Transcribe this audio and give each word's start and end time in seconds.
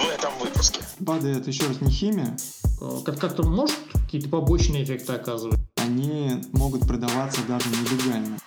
в 0.00 0.08
этом 0.08 0.32
выпуске. 0.40 0.80
БАДы 0.98 1.28
это 1.30 1.50
еще 1.50 1.66
раз 1.66 1.80
не 1.80 1.90
химия. 1.90 2.36
Э, 2.80 3.00
Как- 3.04 3.18
Как-то 3.18 3.42
может 3.42 3.76
какие-то 3.92 4.28
побочные 4.28 4.84
эффекты 4.84 5.12
оказывать? 5.12 5.58
Они 5.76 6.42
могут 6.52 6.86
продаваться 6.86 7.40
даже 7.48 7.66
нелегально. 7.68 8.38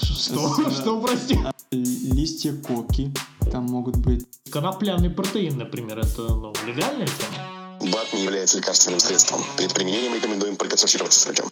Что? 0.00 0.60
Это- 0.62 0.70
Что, 0.70 1.00
прости? 1.00 1.38
Листья 1.70 2.52
коки 2.54 3.12
там 3.50 3.64
могут 3.64 3.96
быть. 3.96 4.26
Конопляный 4.50 5.10
протеин, 5.10 5.58
например, 5.58 5.98
это 6.00 6.22
ну, 6.22 6.52
легальная 6.66 7.06
тема? 7.06 7.90
БАД 7.92 8.12
не 8.14 8.22
является 8.24 8.58
лекарственным 8.58 9.00
средством. 9.00 9.40
Перед 9.58 9.74
применением 9.74 10.14
рекомендуем 10.14 10.56
проконсультироваться 10.56 11.18
с 11.20 11.26
врачом. 11.26 11.48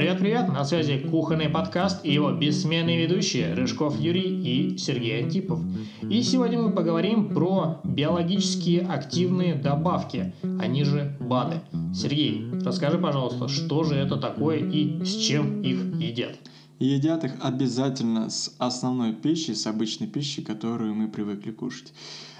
Привет-привет, 0.00 0.48
на 0.48 0.64
связи 0.64 0.96
кухонный 0.96 1.50
подкаст 1.50 2.06
и 2.06 2.10
его 2.14 2.32
бессменные 2.32 3.06
ведущие 3.06 3.52
Рыжков 3.52 4.00
Юрий 4.00 4.72
и 4.72 4.78
Сергей 4.78 5.22
Антипов. 5.22 5.60
И 6.00 6.22
сегодня 6.22 6.58
мы 6.58 6.72
поговорим 6.72 7.34
про 7.34 7.82
биологически 7.84 8.78
активные 8.78 9.56
добавки, 9.56 10.32
они 10.58 10.84
же 10.84 11.14
БАДы. 11.20 11.60
Сергей, 11.94 12.50
расскажи, 12.64 12.96
пожалуйста, 12.96 13.48
что 13.48 13.84
же 13.84 13.94
это 13.94 14.16
такое 14.16 14.60
и 14.60 15.04
с 15.04 15.16
чем 15.16 15.60
их 15.60 15.76
едят? 16.00 16.38
Едят 16.78 17.24
их 17.24 17.32
обязательно 17.42 18.30
с 18.30 18.54
основной 18.56 19.12
пищей, 19.12 19.54
с 19.54 19.66
обычной 19.66 20.06
пищей, 20.06 20.42
которую 20.42 20.94
мы 20.94 21.08
привыкли 21.08 21.50
кушать. 21.50 21.92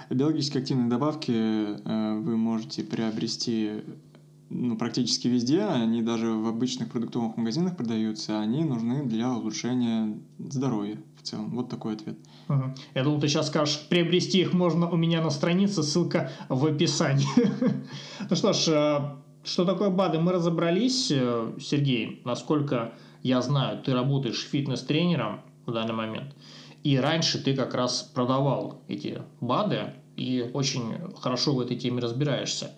Биологически 0.09 0.57
активные 0.57 0.89
добавки 0.89 1.31
э, 1.31 2.19
вы 2.21 2.37
можете 2.37 2.83
приобрести 2.83 3.83
ну, 4.53 4.77
практически 4.77 5.29
везде, 5.29 5.63
они 5.63 6.01
даже 6.01 6.27
в 6.31 6.47
обычных 6.47 6.91
продуктовых 6.91 7.37
магазинах 7.37 7.77
продаются, 7.77 8.39
они 8.39 8.65
нужны 8.65 9.05
для 9.05 9.31
улучшения 9.31 10.19
здоровья 10.39 10.97
в 11.17 11.21
целом. 11.21 11.51
Вот 11.51 11.69
такой 11.69 11.93
ответ. 11.93 12.17
Мгм. 12.49 12.75
Я 12.93 13.03
думал, 13.03 13.21
ты 13.21 13.29
сейчас 13.29 13.47
скажешь, 13.47 13.87
приобрести 13.89 14.41
их 14.41 14.53
можно 14.53 14.89
у 14.89 14.97
меня 14.97 15.21
на 15.21 15.29
странице, 15.29 15.83
ссылка 15.83 16.31
в 16.49 16.65
описании. 16.65 17.27
Ну 18.29 18.35
что 18.35 18.53
ж, 18.53 18.67
э, 18.67 18.99
что 19.43 19.65
такое 19.65 19.89
БАДы, 19.89 20.19
мы 20.19 20.31
разобрались. 20.31 21.11
Э, 21.11 21.53
Сергей, 21.59 22.21
насколько 22.25 22.93
я 23.23 23.41
знаю, 23.41 23.81
ты 23.81 23.93
работаешь 23.93 24.47
фитнес-тренером 24.51 25.41
в 25.65 25.71
данный 25.71 25.93
момент. 25.93 26.35
И 26.83 26.97
раньше 26.97 27.43
ты 27.43 27.55
как 27.55 27.73
раз 27.73 28.01
продавал 28.01 28.83
эти 28.87 29.21
БАДы 29.39 29.93
и 30.15 30.49
очень 30.53 30.93
хорошо 31.19 31.53
в 31.53 31.59
этой 31.61 31.77
теме 31.77 32.01
разбираешься. 32.01 32.71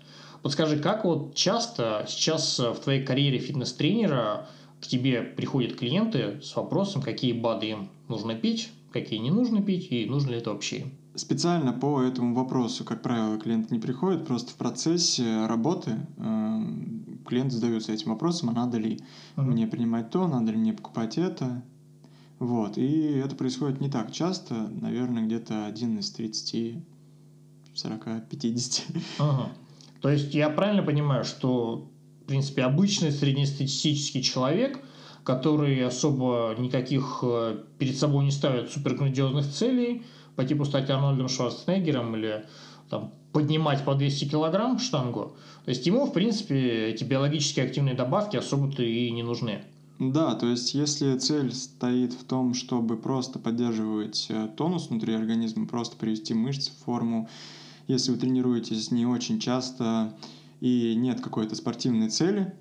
Подскажи, 0.44 0.78
как 0.78 1.06
вот 1.06 1.36
часто 1.36 2.06
сейчас 2.08 2.60
э, 2.60 2.72
в 2.72 2.80
твоей 2.80 3.04
карьере 3.06 3.40
фитнес-тренера 3.40 4.50
к 4.82 4.88
тебе 4.88 5.22
приходят 5.22 5.78
клиенты 5.78 6.42
с 6.42 6.54
вопросом, 6.58 7.02
какие 7.02 7.32
БАДы 7.32 7.68
им 7.68 7.90
нужно 8.10 8.36
пить, 8.36 8.70
какие 8.92 9.20
не 9.20 9.32
нужно 9.32 9.62
пить 9.62 9.88
и 9.90 10.06
нужно 10.06 10.32
ли 10.32 10.38
это 10.38 10.52
вообще? 10.52 10.92
Специально 11.16 11.72
по 11.72 12.02
этому 12.02 12.36
вопросу, 12.36 12.84
как 12.84 13.02
правило, 13.02 13.38
клиент 13.38 13.72
не 13.72 13.80
приходит, 13.80 14.26
просто 14.26 14.52
в 14.52 14.56
процессе 14.56 15.46
работы 15.46 16.06
э, 16.18 16.62
клиент 17.26 17.54
задается 17.54 17.94
этим 17.94 18.12
вопросом, 18.12 18.50
а 18.50 18.52
надо 18.52 18.78
ли 18.80 19.00
Мгм. 19.38 19.52
мне 19.52 19.66
принимать 19.66 20.10
то, 20.10 20.28
надо 20.28 20.52
ли 20.52 20.58
мне 20.58 20.74
покупать 20.74 21.18
это. 21.18 21.64
Вот. 22.40 22.78
И 22.78 23.14
это 23.14 23.38
происходит 23.38 23.80
не 23.80 23.90
так 23.90 24.12
часто, 24.12 24.56
наверное, 24.56 25.24
где-то 25.24 25.66
один 25.68 26.00
из 26.00 26.12
30, 26.12 26.84
40, 27.76 28.28
50. 28.28 28.84
Ага. 29.20 29.50
То 30.04 30.10
есть 30.10 30.36
я 30.36 30.50
правильно 30.50 30.84
понимаю, 30.84 31.24
что, 31.24 31.90
в 32.24 32.26
принципе, 32.26 32.64
обычный 32.64 33.10
среднестатистический 33.10 34.22
человек, 34.22 34.82
который 35.24 35.82
особо 35.82 36.54
никаких 36.58 37.20
э, 37.24 37.64
перед 37.80 37.98
собой 37.98 38.26
не 38.26 38.32
ставит 38.32 38.70
суперграндиозных 38.70 39.50
целей, 39.50 40.04
по 40.36 40.44
типу 40.44 40.66
стать 40.66 40.90
Арнольдом 40.90 41.30
Шварценеггером 41.30 42.18
или 42.18 42.46
там, 42.90 43.14
поднимать 43.32 43.86
по 43.86 43.96
200 43.96 44.26
килограмм 44.26 44.78
штангу, 44.78 45.38
то 45.64 45.70
есть 45.70 45.88
ему, 45.88 46.06
в 46.06 46.12
принципе, 46.12 46.90
эти 46.90 47.06
биологически 47.06 47.62
активные 47.62 47.96
добавки 47.96 48.36
особо-то 48.36 48.84
и 48.84 49.10
не 49.10 49.24
нужны. 49.24 49.62
Да, 50.00 50.36
то 50.36 50.48
есть 50.48 50.74
если 50.74 51.18
цель 51.18 51.54
стоит 51.54 52.12
в 52.12 52.26
том, 52.26 52.56
чтобы 52.56 52.98
просто 52.98 53.40
поддерживать 53.40 54.26
э, 54.28 54.50
тонус 54.58 54.90
внутри 54.90 55.14
организма, 55.14 55.66
просто 55.66 55.96
привести 55.96 56.34
мышцы 56.34 56.72
в 56.72 56.84
форму, 56.84 57.30
если 57.88 58.12
вы 58.12 58.18
тренируетесь 58.18 58.92
не 58.92 59.06
очень 59.06 59.40
часто 59.40 60.18
и 60.60 60.96
нет 60.96 61.22
какой-то 61.22 61.56
спортивной 61.56 62.10
цели, 62.10 62.54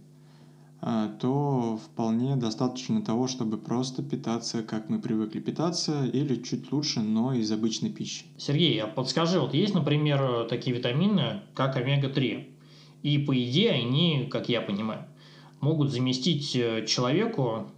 а, 0.84 1.08
то 1.20 1.78
вполне 1.84 2.34
достаточно 2.34 3.02
того, 3.02 3.28
чтобы 3.28 3.56
просто 3.56 4.02
питаться, 4.02 4.64
как 4.64 4.88
мы 4.88 5.00
привыкли 5.00 5.38
питаться, 5.38 6.04
или 6.06 6.42
чуть 6.42 6.72
лучше, 6.72 7.00
но 7.00 7.32
из 7.32 7.52
обычной 7.52 7.90
пищи. 7.90 8.24
Сергей, 8.36 8.82
а 8.82 8.88
подскажи, 8.88 9.38
вот 9.38 9.54
есть, 9.54 9.74
например, 9.74 10.46
такие 10.48 10.76
витамины, 10.76 11.42
как 11.54 11.76
омега-3, 11.76 12.46
и 13.04 13.18
по 13.18 13.40
идее 13.40 13.70
они, 13.70 14.26
как 14.28 14.48
я 14.48 14.60
понимаю, 14.60 15.06
могут 15.60 15.92
заместить 15.92 16.56
э, 16.56 16.84
человеку 16.86 17.70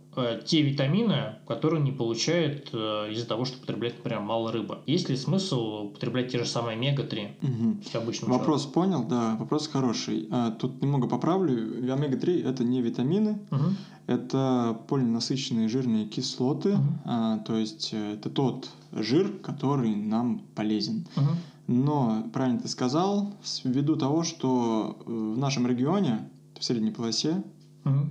те 0.46 0.62
витамины, 0.62 1.36
которые 1.46 1.80
он 1.80 1.84
не 1.84 1.92
получает 1.92 2.70
э, 2.72 3.12
из-за 3.12 3.26
того, 3.26 3.44
что 3.44 3.58
потребляет, 3.58 3.96
например, 3.98 4.20
мало 4.20 4.52
рыбы. 4.52 4.78
Есть 4.86 5.08
ли 5.08 5.16
смысл 5.16 5.86
употреблять 5.86 6.30
те 6.32 6.38
же 6.38 6.46
самые 6.46 6.76
омега-3 6.76 7.28
Мгм. 7.42 7.82
обычному 7.94 8.32
Вопрос 8.34 8.66
понял, 8.66 9.04
да, 9.04 9.36
вопрос 9.36 9.68
хороший. 9.68 10.28
А, 10.30 10.50
Тут 10.50 10.80
немного 10.82 11.08
поправлю. 11.08 11.92
Омега-3 11.92 12.48
это 12.48 12.64
не 12.64 12.80
витамины, 12.80 13.24
человеку? 13.24 13.40
Мгм. 13.50 13.76
Это 14.06 14.78
полиненасыщенные 14.88 15.68
жирные 15.68 16.04
кислоты, 16.06 16.76
а, 17.06 17.38
то 17.38 17.56
есть 17.56 17.90
э, 17.92 18.14
это 18.14 18.28
тот 18.28 18.70
жир, 18.92 19.32
который 19.42 19.94
нам 19.94 20.40
полезен. 20.54 21.06
Мгм. 21.16 21.36
Но, 21.66 22.26
правильно 22.32 22.60
ты 22.60 22.68
сказал, 22.68 23.32
ввиду 23.64 23.96
того, 23.96 24.22
что 24.22 24.98
э, 25.06 25.10
в 25.10 25.38
нашем 25.38 25.66
регионе, 25.66 26.28
в 26.58 26.64
средней 26.64 26.90
полосе 26.90 27.42
Мгм. 27.84 28.10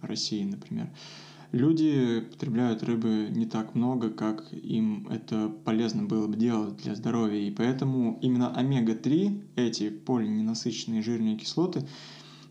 России, 0.00 0.44
например, 0.44 0.88
люди 1.54 2.20
потребляют 2.20 2.82
рыбы 2.82 3.28
не 3.30 3.46
так 3.46 3.74
много, 3.74 4.10
как 4.10 4.52
им 4.52 5.06
это 5.08 5.48
полезно 5.64 6.02
было 6.02 6.26
бы 6.26 6.36
делать 6.36 6.76
для 6.78 6.94
здоровья. 6.94 7.40
И 7.40 7.50
поэтому 7.50 8.18
именно 8.20 8.54
омега-3, 8.54 9.42
эти 9.56 9.90
полиненасыщенные 9.90 11.02
жирные 11.02 11.36
кислоты, 11.36 11.86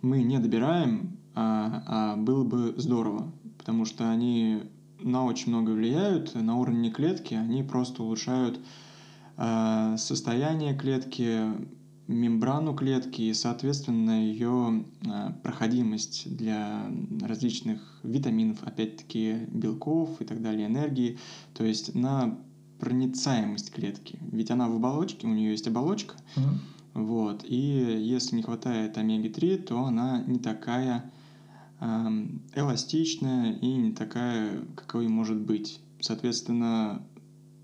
мы 0.01 0.23
не 0.23 0.39
добираем, 0.39 1.17
а, 1.35 1.83
а 1.87 2.15
было 2.15 2.43
бы 2.43 2.73
здорово, 2.77 3.31
потому 3.57 3.85
что 3.85 4.09
они 4.09 4.63
на 5.01 5.25
очень 5.25 5.49
много 5.49 5.71
влияют, 5.71 6.33
на 6.35 6.57
уровне 6.57 6.89
клетки 6.89 7.33
они 7.33 7.63
просто 7.63 8.03
улучшают 8.03 8.59
а, 9.35 9.97
состояние 9.97 10.75
клетки, 10.75 11.41
мембрану 12.07 12.73
клетки 12.75 13.21
и, 13.21 13.33
соответственно, 13.33 14.25
ее 14.25 14.85
а, 15.07 15.31
проходимость 15.43 16.35
для 16.35 16.91
различных 17.21 17.99
витаминов, 18.03 18.63
опять-таки 18.63 19.47
белков 19.49 20.21
и 20.21 20.25
так 20.25 20.41
далее, 20.41 20.67
энергии, 20.67 21.17
то 21.53 21.63
есть 21.63 21.95
на 21.95 22.37
проницаемость 22.79 23.71
клетки. 23.71 24.19
Ведь 24.31 24.51
она 24.51 24.67
в 24.67 24.75
оболочке, 24.75 25.27
у 25.27 25.33
нее 25.33 25.51
есть 25.51 25.67
оболочка, 25.67 26.15
Мгм. 26.35 26.59
вот, 26.93 27.45
и 27.47 27.55
если 27.55 28.35
не 28.35 28.41
хватает 28.43 28.97
омеги-3, 28.97 29.57
то 29.63 29.85
она 29.85 30.23
не 30.27 30.39
такая 30.39 31.09
ам, 31.79 32.41
эластичная 32.53 33.53
и 33.53 33.67
не 33.67 33.93
такая, 33.93 34.65
какой 34.75 35.07
может 35.07 35.37
быть. 35.37 35.79
Соответственно, 36.01 37.01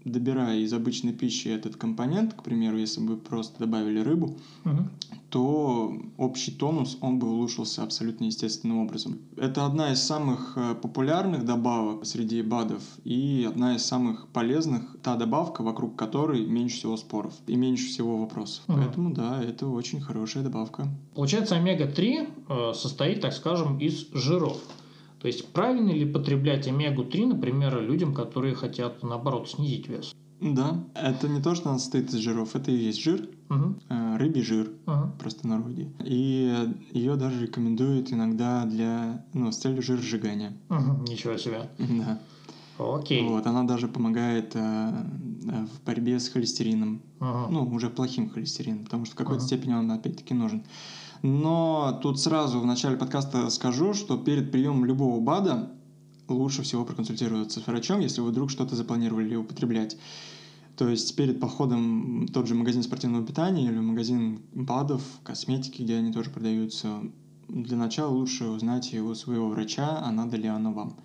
добирая 0.06 0.60
из 0.60 0.74
обычной 0.74 1.14
пищи 1.14 1.48
этот 1.50 1.76
компонент, 1.76 2.34
к 2.34 2.44
примеру, 2.44 2.78
если 2.78 3.02
бы 3.02 3.18
просто 3.18 3.60
добавили 3.60 4.00
рыбу, 4.00 4.38
Мгм. 4.64 4.90
то 5.30 5.94
общий 6.18 6.52
тонус, 6.52 6.98
он 7.02 7.20
бы 7.20 7.30
улучшился 7.30 7.84
абсолютно 7.84 8.26
естественным 8.26 8.80
образом. 8.80 9.20
Это 9.38 9.66
одна 9.66 9.92
из 9.92 10.00
самых 10.02 10.54
э, 10.56 10.76
популярных 10.76 11.46
добавок 11.46 12.06
среди 12.06 12.42
БАДов 12.42 12.82
и 13.04 13.46
одна 13.48 13.76
из 13.76 13.86
самых 13.86 14.28
полезных, 14.30 14.96
та 15.04 15.16
добавка, 15.16 15.62
вокруг 15.64 15.96
которой 15.96 16.46
меньше 16.46 16.78
всего 16.78 16.98
споров 16.98 17.34
и 17.48 17.56
меньше 17.56 17.88
всего 17.88 18.18
вопросов. 18.18 18.64
Мгм. 18.68 18.82
Поэтому, 18.84 19.14
да, 19.14 19.44
это 19.44 19.68
очень 19.68 20.02
хорошая 20.02 20.44
добавка. 20.44 20.88
Получается, 21.14 21.56
омега-3 21.58 22.28
э, 22.50 22.74
состоит, 22.74 23.22
так 23.22 23.34
скажем, 23.34 23.78
из 23.78 24.08
жиров. 24.14 24.58
То 25.20 25.28
есть 25.28 25.52
правильно 25.52 25.92
ли 25.92 26.06
потреблять 26.06 26.68
омегу-3, 26.68 27.26
например, 27.28 27.82
людям, 27.82 28.14
которые 28.14 28.56
хотят, 28.56 29.04
наоборот, 29.04 29.50
снизить 29.50 29.88
вес? 29.90 30.14
Да, 30.40 30.86
это 30.96 31.28
не 31.28 31.42
то, 31.42 31.54
что 31.56 31.70
она 31.70 31.80
состоит 31.80 32.14
из 32.14 32.20
жиров, 32.20 32.56
это 32.56 32.72
и 32.72 32.76
есть 32.76 33.02
жир, 33.02 33.28
э, 33.90 34.18
рыбий 34.18 34.42
жир, 34.42 34.72
Мгм. 34.86 35.12
в 35.12 35.18
простонародье. 35.18 35.92
И 36.06 36.70
ее 36.94 37.16
даже 37.16 37.42
рекомендуют 37.42 38.14
иногда 38.14 38.64
для, 38.66 39.26
ну, 39.34 39.52
с 39.52 39.58
целью 39.58 39.82
жиросжигания. 39.82 40.54
Мгм. 40.70 41.04
Ничего 41.04 41.36
себе. 41.38 41.70
Да. 41.78 42.20
Окей. 42.78 43.28
Вот, 43.28 43.46
она 43.46 43.64
даже 43.64 43.90
помогает 43.90 44.56
э, 44.56 44.60
э, 44.60 45.66
в 45.66 45.84
борьбе 45.84 46.18
с 46.22 46.30
холестерином. 46.30 47.02
Мгм. 47.20 47.48
Ну, 47.52 47.66
уже 47.76 47.90
плохим 47.90 48.30
холестерином, 48.30 48.86
потому 48.86 49.04
что 49.04 49.16
в 49.16 49.18
какой-то 49.18 49.42
Ага. 49.42 49.48
степени 49.48 49.74
он 49.74 49.92
опять-таки 49.92 50.34
нужен. 50.34 50.64
Но 51.22 52.00
тут 52.02 52.20
сразу 52.20 52.60
в 52.60 52.66
начале 52.66 52.98
подкаста 52.98 53.50
скажу, 53.50 53.94
что 53.94 54.18
перед 54.18 54.52
приемом 54.52 54.86
любого 54.86 55.20
БАДа 55.20 55.72
лучше 56.28 56.64
всего 56.64 56.86
проконсультироваться 56.86 57.60
с 57.60 57.68
врачом, 57.68 58.00
если 58.00 58.22
вы 58.22 58.30
вдруг 58.30 58.50
что-то 58.50 58.76
запланировали 58.76 59.36
употреблять. 59.36 59.98
То 60.78 60.88
есть 60.88 61.16
перед 61.18 61.42
походом 61.42 62.28
тот 62.32 62.48
же 62.48 62.56
магазин 62.56 62.84
спортивного 62.84 63.26
питания 63.26 63.66
или 63.66 63.80
магазин 63.80 64.42
БАДов, 64.54 65.02
косметики, 65.24 65.82
где 65.82 65.98
они 65.98 66.14
тоже 66.14 66.30
продаются, 66.30 67.02
для 67.50 67.76
начала 67.76 68.12
лучше 68.12 68.46
узнать 68.46 68.94
у 68.94 69.14
своего 69.14 69.50
врача, 69.50 70.02
а 70.02 70.12
надо 70.12 70.38
ли 70.38 70.48
оно 70.48 70.72
вам. 70.72 70.96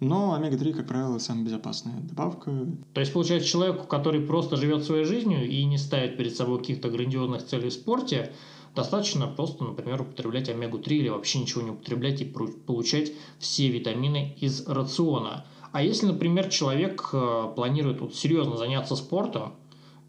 Но 0.00 0.32
омега-3, 0.34 0.72
как 0.74 0.86
правило, 0.86 1.18
самая 1.18 1.44
безопасная 1.44 2.00
добавка. 2.00 2.52
То 2.94 3.00
есть, 3.00 3.12
получается, 3.12 3.48
человеку, 3.48 3.86
который 3.86 4.20
просто 4.20 4.56
живет 4.56 4.84
своей 4.84 5.04
жизнью 5.04 5.48
и 5.48 5.64
не 5.64 5.76
ставит 5.76 6.16
перед 6.16 6.36
собой 6.36 6.58
каких-то 6.60 6.88
грандиозных 6.88 7.44
целей 7.44 7.70
в 7.70 7.72
спорте, 7.72 8.32
достаточно 8.78 9.26
просто, 9.26 9.64
например, 9.64 10.02
употреблять 10.02 10.48
омегу-3 10.48 10.88
или 10.88 11.08
вообще 11.08 11.40
ничего 11.40 11.62
не 11.62 11.70
употреблять 11.70 12.20
и 12.20 12.24
получать 12.24 13.12
все 13.40 13.68
витамины 13.68 14.36
из 14.40 14.66
рациона. 14.68 15.44
А 15.72 15.82
если, 15.82 16.06
например, 16.06 16.48
человек 16.48 17.10
э, 17.12 17.52
планирует 17.56 18.00
вот 18.00 18.14
серьезно 18.14 18.56
заняться 18.56 18.94
спортом, 18.94 19.54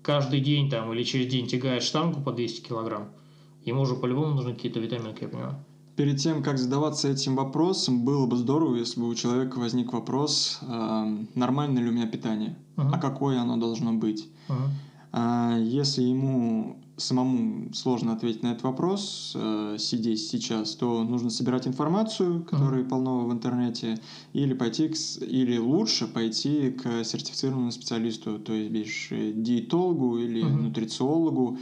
каждый 0.03 0.39
день 0.39 0.69
там 0.69 0.93
или 0.93 1.03
через 1.03 1.27
день 1.27 1.47
тягает 1.47 1.81
штангу 1.81 2.21
по 2.21 2.31
200 2.31 2.67
килограмм, 2.67 3.09
ему 3.65 3.81
уже 3.81 3.95
по-любому 3.95 4.35
нужны 4.35 4.53
какие-то 4.53 4.79
витамины, 4.79 5.15
я 5.19 5.27
понимаю 5.27 5.65
перед 5.95 6.17
тем, 6.17 6.41
как 6.41 6.57
задаваться 6.57 7.09
этим 7.09 7.35
вопросом, 7.35 8.05
было 8.05 8.25
бы 8.25 8.37
здорово, 8.37 8.77
если 8.77 9.01
бы 9.01 9.09
у 9.09 9.15
человека 9.15 9.59
возник 9.59 9.91
вопрос, 9.91 10.59
э, 10.61 11.17
нормально 11.35 11.79
ли 11.79 11.89
у 11.89 11.91
меня 11.91 12.07
питание, 12.07 12.55
uh-huh. 12.77 12.91
а 12.93 12.99
какое 12.99 13.41
оно 13.41 13.57
должно 13.57 13.91
быть. 13.91 14.29
Uh-huh. 14.47 14.69
Э, 15.11 15.61
если 15.61 16.03
ему 16.03 16.77
самому 16.99 17.73
сложно 17.73 18.13
ответить 18.13 18.43
на 18.43 18.49
этот 18.49 18.63
вопрос, 18.63 19.33
э, 19.35 19.77
сидя 19.79 20.15
сейчас, 20.15 20.75
то 20.75 21.03
нужно 21.03 21.29
собирать 21.29 21.67
информацию, 21.67 22.43
которая 22.43 22.83
uh-huh. 22.83 22.89
полно 22.89 23.25
в 23.25 23.31
интернете, 23.31 23.99
или 24.33 24.53
пойти 24.53 24.89
к, 24.89 24.95
или 25.21 25.57
лучше 25.57 26.07
пойти 26.07 26.71
к 26.71 27.03
сертифицированному 27.03 27.71
специалисту, 27.71 28.39
то 28.39 28.53
есть 28.53 28.71
бишь 28.71 29.09
диетологу 29.09 30.17
или 30.17 30.43
uh-huh. 30.43 30.61
нутрициологу, 30.61 31.57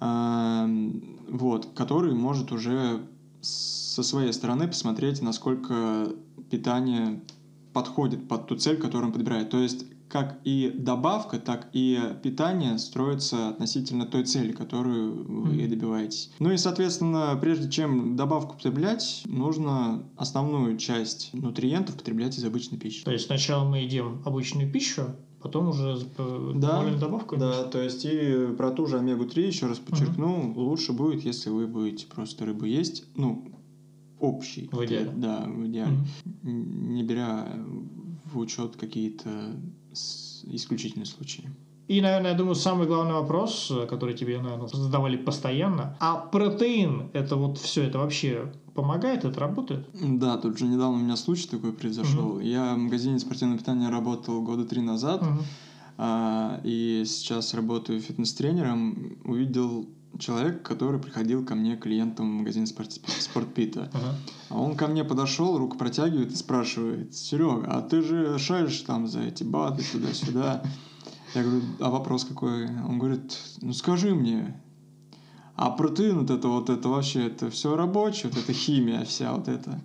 э, 0.00 0.90
вот, 1.28 1.68
который 1.74 2.14
может 2.14 2.52
уже 2.52 3.06
со 3.40 4.02
своей 4.02 4.32
стороны 4.32 4.68
посмотреть, 4.68 5.22
насколько 5.22 6.12
питание 6.50 7.22
подходит 7.72 8.28
под 8.28 8.46
ту 8.46 8.56
цель, 8.56 8.76
которую 8.76 9.08
он 9.08 9.12
подбирает. 9.12 9.50
То 9.50 9.58
есть 9.58 9.86
как 10.10 10.40
и 10.44 10.72
добавка, 10.74 11.38
так 11.38 11.68
и 11.72 11.98
питание 12.22 12.78
строится 12.78 13.48
относительно 13.50 14.06
той 14.06 14.24
цели, 14.24 14.52
которую 14.52 15.24
вы 15.24 15.66
добиваетесь. 15.68 16.32
Ну 16.40 16.50
и, 16.50 16.56
соответственно, 16.56 17.38
прежде 17.40 17.70
чем 17.70 18.16
добавку 18.16 18.56
потреблять, 18.56 19.22
нужно 19.26 20.02
основную 20.16 20.76
часть 20.78 21.32
нутриентов 21.32 21.96
потреблять 21.96 22.36
из 22.36 22.44
обычной 22.44 22.78
пищи. 22.78 23.04
То 23.04 23.12
есть 23.12 23.26
сначала 23.26 23.68
мы 23.68 23.78
едим 23.78 24.20
обычную 24.24 24.70
пищу, 24.70 25.14
потом 25.40 25.68
уже 25.68 25.98
да, 26.54 26.84
добавку? 26.98 27.36
Да, 27.36 27.64
то 27.64 27.80
есть 27.80 28.04
и 28.04 28.48
про 28.56 28.70
ту 28.72 28.86
же 28.86 28.98
омегу-3 28.98 29.46
еще 29.46 29.66
раз 29.66 29.78
подчеркну, 29.78 30.50
угу. 30.50 30.60
лучше 30.60 30.92
будет, 30.92 31.24
если 31.24 31.50
вы 31.50 31.66
будете 31.66 32.06
просто 32.06 32.46
рыбу 32.46 32.64
есть, 32.64 33.04
ну, 33.14 33.46
общий. 34.18 34.68
В 34.72 34.84
идеале. 34.84 35.12
Да, 35.16 35.46
в 35.46 35.66
идеале. 35.66 35.98
Угу. 36.42 36.50
Не 36.50 37.02
беря 37.04 37.48
в 38.32 38.38
учет 38.38 38.76
какие-то 38.76 39.30
исключительные 39.92 41.06
случаи. 41.06 41.50
И, 41.88 42.00
наверное, 42.00 42.30
я 42.30 42.36
думаю, 42.36 42.54
самый 42.54 42.86
главный 42.86 43.14
вопрос, 43.14 43.72
который 43.88 44.14
тебе, 44.14 44.40
наверное, 44.40 44.68
задавали 44.68 45.16
постоянно. 45.16 45.96
А 45.98 46.14
протеин, 46.14 47.10
это 47.14 47.34
вот 47.34 47.58
все, 47.58 47.82
это 47.82 47.98
вообще 47.98 48.52
помогает, 48.74 49.24
это 49.24 49.40
работает? 49.40 49.88
Да, 49.92 50.38
тут 50.38 50.56
же 50.56 50.66
недавно 50.66 50.98
у 50.98 51.02
меня 51.02 51.16
случай 51.16 51.48
такой 51.48 51.72
произошел. 51.72 52.36
Угу. 52.36 52.40
Я 52.40 52.74
в 52.74 52.78
магазине 52.78 53.18
спортивного 53.18 53.58
питания 53.58 53.88
работал 53.88 54.40
года 54.40 54.64
три 54.64 54.82
назад, 54.82 55.22
угу. 55.22 55.40
а, 55.98 56.60
и 56.62 57.02
сейчас 57.06 57.54
работаю 57.54 58.00
фитнес-тренером. 58.00 59.18
Увидел 59.24 59.88
человека, 60.18 60.58
который 60.58 61.00
приходил 61.00 61.44
ко 61.44 61.54
мне 61.54 61.76
клиентом 61.76 62.30
в 62.30 62.38
магазин 62.40 62.66
спорт, 62.66 62.92
спортпита. 62.92 63.90
Ага. 63.92 64.14
А 64.50 64.60
он 64.60 64.76
ко 64.76 64.86
мне 64.86 65.04
подошел, 65.04 65.58
руку 65.58 65.78
протягивает 65.78 66.32
и 66.32 66.36
спрашивает, 66.36 67.14
Серега, 67.14 67.66
а 67.66 67.82
ты 67.82 68.02
же 68.02 68.38
шаришь 68.38 68.80
там 68.80 69.06
за 69.06 69.20
эти 69.20 69.44
БАДы 69.44 69.82
туда-сюда? 69.90 70.62
Я 71.34 71.42
говорю, 71.42 71.62
а 71.78 71.90
вопрос 71.90 72.24
какой? 72.24 72.66
Он 72.66 72.98
говорит, 72.98 73.38
ну 73.62 73.72
скажи 73.72 74.14
мне, 74.14 74.60
а 75.54 75.70
протеин 75.70 76.20
вот 76.20 76.30
это 76.30 76.48
вот 76.48 76.70
это 76.70 76.88
вообще, 76.88 77.26
это 77.26 77.50
все 77.50 77.76
рабочее, 77.76 78.30
вот 78.32 78.42
эта 78.42 78.52
химия 78.52 79.04
вся 79.04 79.32
вот 79.32 79.46
это. 79.46 79.80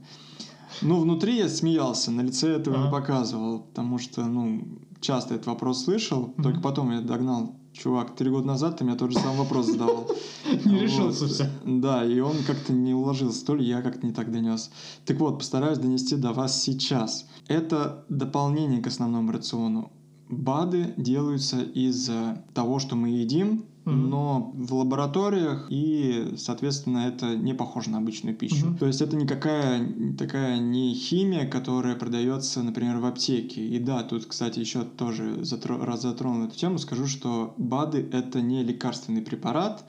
Ну, 0.82 1.00
внутри 1.00 1.38
я 1.38 1.48
смеялся, 1.48 2.12
на 2.12 2.22
лице 2.22 2.50
этого 2.50 2.78
ага. 2.78 2.86
не 2.86 2.92
показывал, 2.92 3.60
потому 3.60 3.98
что, 3.98 4.26
ну, 4.26 4.68
часто 5.00 5.36
этот 5.36 5.48
вопрос 5.48 5.84
слышал, 5.84 6.34
только 6.42 6.60
потом 6.60 6.92
я 6.92 7.02
догнал 7.02 7.56
чувак, 7.76 8.16
три 8.16 8.30
года 8.30 8.48
назад 8.48 8.78
ты 8.78 8.84
мне 8.84 8.96
тот 8.96 9.12
же 9.12 9.20
самый 9.20 9.40
вопрос 9.40 9.68
задавал. 9.68 10.10
Не 10.66 10.80
решился 10.80 11.28
все. 11.28 11.50
Да, 11.66 12.06
и 12.06 12.20
он 12.20 12.38
как-то 12.48 12.74
не 12.74 12.94
уложился, 12.94 13.46
то 13.46 13.56
ли 13.56 13.66
я 13.66 13.82
как-то 13.82 14.06
не 14.06 14.14
так 14.14 14.32
донес. 14.32 14.72
Так 15.06 15.20
вот, 15.20 15.40
постараюсь 15.40 15.78
донести 15.78 16.16
до 16.16 16.32
вас 16.34 16.62
сейчас. 16.62 17.28
Это 17.48 18.06
дополнение 18.10 18.82
к 18.82 18.88
основному 18.88 19.32
рациону. 19.32 19.92
БАДы 20.30 20.94
делаются 20.98 21.62
из 21.62 22.10
того, 22.54 22.80
что 22.80 22.96
мы 22.96 23.10
едим, 23.10 23.66
но 23.86 24.52
в 24.56 24.74
лабораториях 24.74 25.68
и, 25.70 26.34
соответственно, 26.38 27.08
это 27.08 27.36
не 27.36 27.54
похоже 27.54 27.92
на 27.92 28.00
обычную 28.00 28.36
пищу. 28.36 28.76
То 28.80 28.88
есть 28.88 29.02
это 29.02 29.16
никакая 29.16 29.88
такая 30.18 30.58
не 30.60 30.94
химия, 30.94 31.48
которая 31.48 31.96
продается, 31.96 32.64
например, 32.64 32.98
в 32.98 33.06
аптеке. 33.06 33.66
И 33.66 33.80
да, 33.80 34.04
тут, 34.04 34.26
кстати, 34.26 34.60
еще 34.60 34.84
тоже 34.84 35.42
затро- 35.42 35.84
раз 35.84 36.02
затронул 36.02 36.48
эту 36.48 36.58
тему, 36.58 36.80
скажу, 36.80 37.08
что 37.08 37.54
БАДы 37.58 38.08
это 38.12 38.42
не 38.42 38.64
лекарственный 38.64 39.22
препарат. 39.22 39.86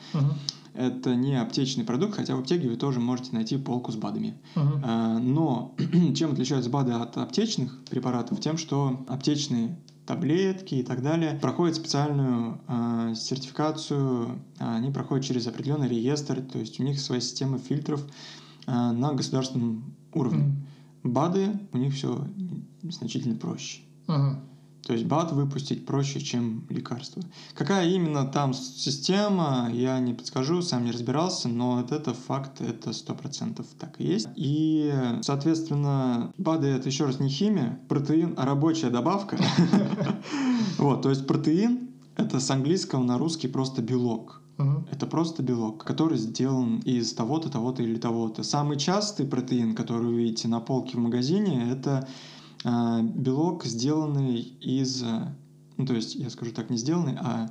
Это 0.74 1.14
не 1.14 1.40
аптечный 1.40 1.84
продукт, 1.84 2.16
хотя 2.16 2.36
в 2.36 2.40
аптеке 2.40 2.68
вы 2.68 2.76
тоже 2.76 3.00
можете 3.00 3.30
найти 3.32 3.56
полку 3.56 3.92
с 3.92 3.96
БАДами. 3.96 4.36
Uh-huh. 4.54 5.18
Но 5.20 5.74
чем 6.14 6.32
отличаются 6.32 6.68
БАДы 6.68 6.92
от 6.92 7.16
аптечных 7.16 7.82
препаратов? 7.88 8.40
Тем, 8.40 8.58
что 8.58 9.02
аптечные 9.08 9.78
таблетки 10.06 10.76
и 10.76 10.82
так 10.82 11.02
далее, 11.02 11.38
проходят 11.40 11.76
специальную 11.76 12.60
э, 12.68 13.14
сертификацию, 13.16 14.40
они 14.58 14.90
проходят 14.90 15.24
через 15.24 15.46
определенный 15.46 15.88
реестр, 15.88 16.40
то 16.40 16.58
есть 16.58 16.78
у 16.80 16.84
них 16.84 17.00
своя 17.00 17.20
система 17.20 17.58
фильтров 17.58 18.02
э, 18.66 18.70
на 18.72 19.12
государственном 19.12 19.96
уровне. 20.14 20.44
Mm. 21.02 21.12
БАДы 21.12 21.60
у 21.72 21.78
них 21.78 21.94
все 21.94 22.26
значительно 22.82 23.36
проще. 23.36 23.80
Uh-huh. 24.06 24.36
То 24.86 24.92
есть 24.92 25.04
БАД 25.04 25.32
выпустить 25.32 25.84
проще, 25.84 26.20
чем 26.20 26.64
лекарство. 26.68 27.20
Какая 27.54 27.88
именно 27.88 28.24
там 28.24 28.54
система, 28.54 29.68
я 29.72 29.98
не 29.98 30.14
подскажу, 30.14 30.62
сам 30.62 30.84
не 30.84 30.92
разбирался, 30.92 31.48
но 31.48 31.78
вот 31.78 31.90
это 31.90 32.14
факт, 32.14 32.60
это 32.60 32.92
сто 32.92 33.12
процентов 33.14 33.66
так 33.80 34.00
и 34.00 34.04
есть. 34.04 34.28
И, 34.36 34.94
соответственно, 35.22 36.32
БАДы 36.38 36.68
это 36.68 36.88
еще 36.88 37.06
раз 37.06 37.18
не 37.18 37.28
химия, 37.28 37.80
протеин, 37.88 38.34
а 38.36 38.44
рабочая 38.46 38.90
добавка. 38.90 39.36
Вот, 40.78 41.02
то 41.02 41.10
есть 41.10 41.26
протеин 41.26 41.88
это 42.16 42.38
с 42.38 42.50
английского 42.50 43.02
на 43.02 43.18
русский 43.18 43.48
просто 43.48 43.82
белок. 43.82 44.42
Uh-huh. 44.58 44.84
Это 44.90 45.06
просто 45.06 45.42
белок, 45.42 45.84
который 45.84 46.18
сделан 46.18 46.78
из 46.80 47.12
того-то, 47.12 47.50
того-то 47.50 47.82
или 47.82 47.96
того-то. 47.96 48.42
Самый 48.42 48.78
частый 48.78 49.26
протеин, 49.26 49.74
который 49.74 50.06
вы 50.06 50.14
видите 50.16 50.48
на 50.48 50.60
полке 50.60 50.96
в 50.96 51.00
магазине, 51.00 51.70
это 51.70 52.06
белок, 52.64 53.64
сделанный 53.64 54.40
из, 54.40 55.02
ну 55.76 55.86
то 55.86 55.94
есть 55.94 56.14
я 56.14 56.30
скажу 56.30 56.52
так, 56.52 56.70
не 56.70 56.76
сделанный, 56.76 57.16
а 57.18 57.50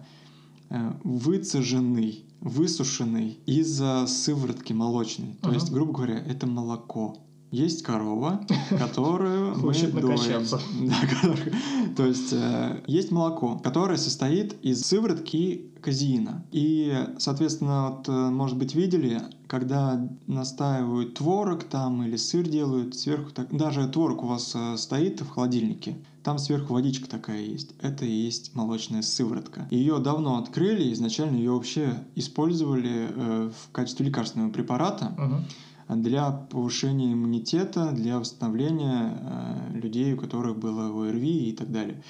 э, 0.70 0.94
выцеженный, 1.04 2.26
высушенный 2.42 3.40
из 3.46 3.82
сыворотки 4.08 4.74
молочной. 4.74 5.36
То 5.42 5.52
есть, 5.52 5.72
грубо 5.72 5.94
говоря, 5.94 6.18
это 6.18 6.48
молоко. 6.48 7.18
Есть 7.56 7.84
корова, 7.84 8.46
которую 8.70 9.56
мы 9.58 9.74
доим. 9.74 10.46
Да, 10.90 10.96
то 11.96 12.06
есть 12.06 12.34
э, 12.34 12.84
есть 12.86 13.12
молоко, 13.12 13.58
которое 13.60 13.98
состоит 13.98 14.62
из 14.62 14.82
сыворотки 14.82 15.72
казеина. 15.82 16.44
И, 16.52 16.94
соответственно, 17.18 17.92
вот, 17.92 18.10
э, 18.10 18.12
может 18.12 18.58
быть, 18.58 18.76
видели, 18.76 19.22
когда 19.48 20.06
настаивают 20.28 21.14
творог 21.14 21.64
там 21.64 22.04
или 22.04 22.18
сыр 22.18 22.46
делают, 22.46 22.96
сверху 22.96 23.32
так, 23.32 23.56
даже 23.56 23.88
творог 23.88 24.24
у 24.24 24.28
вас 24.28 24.52
э, 24.54 24.76
стоит 24.76 25.22
в 25.22 25.30
холодильнике, 25.30 25.96
там 26.24 26.40
сверху 26.40 26.74
водичка 26.74 27.08
такая 27.08 27.40
есть. 27.40 27.70
Это 27.82 28.04
и 28.04 28.12
есть 28.12 28.54
молочная 28.54 29.02
сыворотка. 29.02 29.66
Ее 29.72 30.00
давно 30.00 30.40
открыли, 30.40 30.92
изначально 30.92 31.38
ее 31.38 31.52
вообще 31.52 32.04
использовали 32.16 33.08
э, 33.16 33.52
в 33.58 33.72
качестве 33.72 34.08
лекарственного 34.08 34.52
препарата. 34.52 35.16
Uh-huh 35.18 35.42
для 35.90 36.32
повышения 36.32 37.14
иммунитета, 37.14 37.92
для 37.92 38.20
восстановления 38.20 39.18
э, 39.20 39.78
людей, 39.78 40.14
у 40.14 40.18
которых 40.18 40.58
было 40.58 41.08
ОРВИ 41.08 41.50
и 41.50 41.52
так 41.54 41.72
далее. 41.72 42.04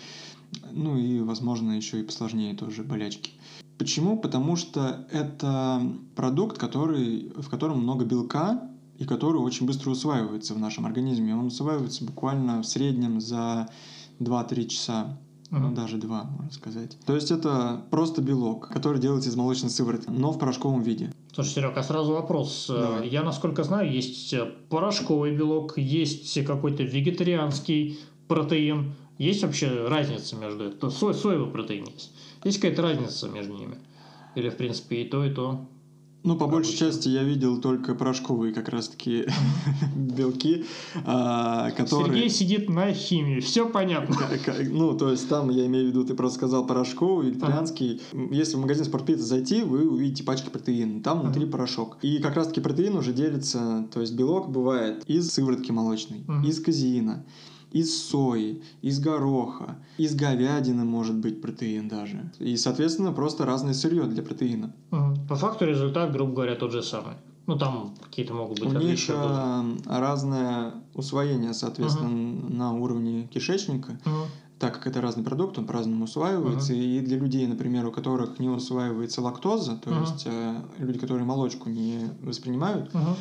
Ну 0.72 0.98
и, 0.98 1.20
возможно, 1.20 1.72
еще 1.74 2.00
и 2.00 2.04
посложнее 2.04 2.56
тоже 2.56 2.84
болячки. 2.84 3.32
Почему? 3.78 4.18
Потому 4.18 4.56
что 4.56 5.06
это 5.12 5.82
продукт, 6.16 6.58
который, 6.58 7.32
в 7.36 7.50
котором 7.50 7.82
много 7.82 8.06
белка, 8.06 8.70
и 8.98 9.06
который 9.06 9.38
очень 9.38 9.66
быстро 9.66 9.92
усваивается 9.92 10.54
в 10.54 10.60
нашем 10.60 10.86
организме. 10.86 11.36
Он 11.36 11.48
усваивается 11.48 12.06
буквально 12.06 12.62
в 12.62 12.66
среднем 12.66 13.20
за 13.20 13.68
2-3 14.20 14.68
часа. 14.68 15.18
Ну, 15.52 15.72
даже 15.74 15.98
два, 15.98 16.24
можно 16.24 16.52
сказать. 16.52 16.98
То 17.06 17.16
есть 17.16 17.32
это 17.32 17.86
просто 17.92 18.22
белок, 18.22 18.68
который 18.70 19.00
делается 19.00 19.30
из 19.30 19.36
молочной 19.36 19.70
сыворотки, 19.70 20.10
но 20.10 20.32
в 20.32 20.40
порошковом 20.40 20.82
виде. 20.82 21.14
Слушай, 21.34 21.50
Серег, 21.50 21.78
а 21.78 21.84
сразу 21.84 22.14
вопрос. 22.14 22.66
Давай. 22.68 23.08
Я, 23.08 23.24
насколько 23.24 23.64
знаю, 23.64 23.92
есть 23.92 24.34
порошковый 24.70 25.36
белок, 25.36 25.78
есть 25.78 26.44
какой-то 26.46 26.84
вегетарианский 26.84 28.00
протеин. 28.28 28.96
Есть 29.18 29.44
вообще 29.44 29.88
разница 29.88 30.36
между? 30.36 30.92
Сой, 30.92 31.14
соевый 31.14 31.52
протеин 31.52 31.86
есть. 31.86 32.12
Есть 32.44 32.60
какая-то 32.60 32.82
разница 32.82 33.30
между 33.30 33.54
ними? 33.54 33.78
Или, 34.36 34.50
в 34.50 34.58
принципе, 34.58 35.04
и 35.04 35.08
то, 35.08 35.24
и 35.24 35.34
то? 35.34 35.70
Ну, 36.26 36.36
по 36.36 36.48
большей 36.48 36.76
части 36.76 37.08
я 37.08 37.24
видел 37.24 37.62
только 37.62 37.94
порошковые 37.94 38.52
как 38.52 38.70
раз-таки 38.70 39.28
белки, 39.96 40.66
а, 41.06 41.70
которые... 41.70 42.08
Сергей 42.08 42.30
сидит 42.32 42.68
на 42.68 42.92
химии. 42.94 43.40
Все 43.40 43.70
понятно. 43.70 44.16
Ну, 44.70 44.98
то 44.98 45.12
есть 45.12 45.30
там, 45.30 45.50
я 45.52 45.68
имею 45.68 45.86
в 45.86 45.90
виду, 45.90 46.04
ты 46.04 46.16
просто 46.16 46.38
сказал 46.38 46.66
порошковый, 46.66 47.30
вегетарианский. 47.30 48.02
Если 48.32 48.56
в 48.56 48.60
магазин 48.60 48.86
спортпицца 48.86 49.24
зайти, 49.24 49.62
вы 49.62 49.88
увидите 49.88 50.24
пачки 50.24 50.50
протеина. 50.50 51.02
Там 51.04 51.22
внутри 51.22 51.46
порошок. 51.46 51.98
И 52.02 52.18
как 52.18 52.36
раз-таки 52.36 52.60
протеин 52.60 52.96
уже 52.96 53.14
делится, 53.14 53.88
то 53.94 54.02
есть 54.02 54.16
белок 54.16 54.50
бывает 54.50 55.04
из 55.06 55.30
сыворотки 55.30 55.72
молочной, 55.72 56.26
из 56.44 56.60
казеина, 56.60 57.24
из 57.72 57.96
сои, 58.08 58.62
из 58.82 59.00
гороха, 59.00 59.78
из 59.98 60.16
говядины 60.16 60.86
может 60.86 61.16
быть 61.18 61.42
протеин 61.42 61.88
даже. 61.88 62.32
И, 62.40 62.56
соответственно, 62.58 63.12
просто 63.12 63.46
разное 63.46 63.74
сырье 63.74 64.04
для 64.04 64.24
протеина. 64.24 64.74
По 65.30 65.36
факту 65.36 65.66
результат, 65.66 66.12
грубо 66.12 66.34
говоря, 66.34 66.56
тот 66.56 66.72
же 66.72 66.82
самый. 66.84 67.16
Ну, 67.48 67.58
там 67.58 67.96
какие-то 68.02 68.34
могут 68.34 68.60
быть 68.60 68.70
У 68.70 68.80
них 68.80 69.06
тоже. 69.06 69.14
э, 69.14 69.76
разное 69.86 70.74
усвоение, 70.94 71.54
соответственно, 71.54 72.10
на 72.50 72.74
уровне 72.74 73.28
кишечника. 73.28 74.00
Мгм. 74.06 74.16
так 74.58 74.74
как 74.76 74.88
это 74.88 75.02
разный 75.02 75.24
продукт, 75.24 75.58
он 75.60 75.66
по-разному 75.68 76.06
усваивается. 76.06 76.74
И 76.74 77.02
для 77.02 77.18
людей, 77.18 77.46
например, 77.46 77.86
у 77.88 77.92
которых 77.92 78.40
не 78.40 78.48
усваивается 78.50 79.22
лактоза, 79.22 79.76
то 79.76 79.90
Мгм. 79.92 80.00
есть 80.02 80.24
э, 80.26 80.62
люди, 80.78 80.98
которые 80.98 81.26
молочку 81.26 81.70
не 81.70 82.10
воспринимают, 82.22 82.94
Мгм. 82.94 83.16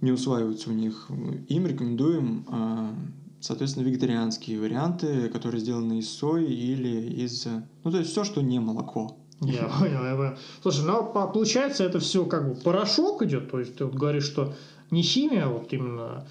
не 0.00 0.10
усваиваются 0.10 0.70
у 0.70 0.72
них, 0.72 1.08
им 1.48 1.66
рекомендуем, 1.66 2.44
э, 2.50 2.92
соответственно, 3.40 3.84
вегетарианские 3.84 4.60
варианты, 4.60 5.28
которые 5.28 5.60
сделаны 5.60 5.98
из 5.98 6.08
сои 6.10 6.46
или 6.46 7.10
из... 7.24 7.46
Ну, 7.84 7.90
то 7.90 7.98
есть 7.98 8.10
все, 8.10 8.24
что 8.24 8.40
не 8.42 8.58
молоко. 8.58 9.16
Я 9.40 9.64
понял, 9.78 10.04
я 10.04 10.16
понял. 10.16 10.36
Слушай, 10.62 10.84
ну 10.84 11.04
по- 11.12 11.26
получается 11.28 11.84
это 11.84 11.98
все 12.00 12.24
как 12.26 12.48
бы 12.48 12.54
порошок 12.54 13.22
идет, 13.22 13.50
то 13.50 13.58
есть 13.58 13.76
ты 13.76 13.84
вот 13.86 13.94
говоришь, 13.94 14.24
что 14.24 14.52
не 14.90 15.02
химия, 15.02 15.46
а 15.46 15.48
вот 15.48 15.72
именно, 15.72 16.26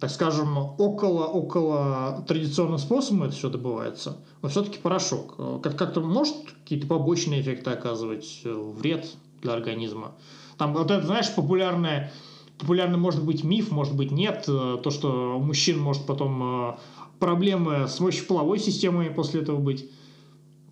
так 0.00 0.10
скажем, 0.10 0.56
около, 0.56 1.26
около 1.26 2.24
традиционным 2.26 2.78
способом 2.78 3.24
это 3.24 3.34
все 3.34 3.50
добывается, 3.50 4.16
но 4.40 4.48
все-таки 4.48 4.78
порошок. 4.78 5.34
Э, 5.38 5.60
Как- 5.62 5.76
Как-то 5.76 6.00
может 6.00 6.36
какие-то 6.62 6.86
побочные 6.86 7.40
эффекты 7.42 7.70
оказывать 7.70 8.40
э, 8.44 8.52
вред 8.52 9.06
для 9.42 9.52
организма? 9.52 10.12
Там 10.56 10.72
вот 10.72 10.90
это, 10.90 11.04
знаешь, 11.04 11.34
популярное, 11.34 12.12
популярный 12.58 12.98
может 12.98 13.24
быть 13.24 13.44
миф, 13.44 13.70
может 13.70 13.96
быть 13.96 14.10
нет, 14.10 14.44
э, 14.48 14.78
то, 14.82 14.90
что 14.90 15.36
у 15.38 15.42
мужчин 15.42 15.78
может 15.78 16.06
потом 16.06 16.42
э, 16.42 16.76
проблемы 17.18 17.86
с 17.88 18.00
мочеполовой 18.00 18.58
системой 18.58 19.10
после 19.10 19.40
этого 19.42 19.58
быть. 19.58 19.88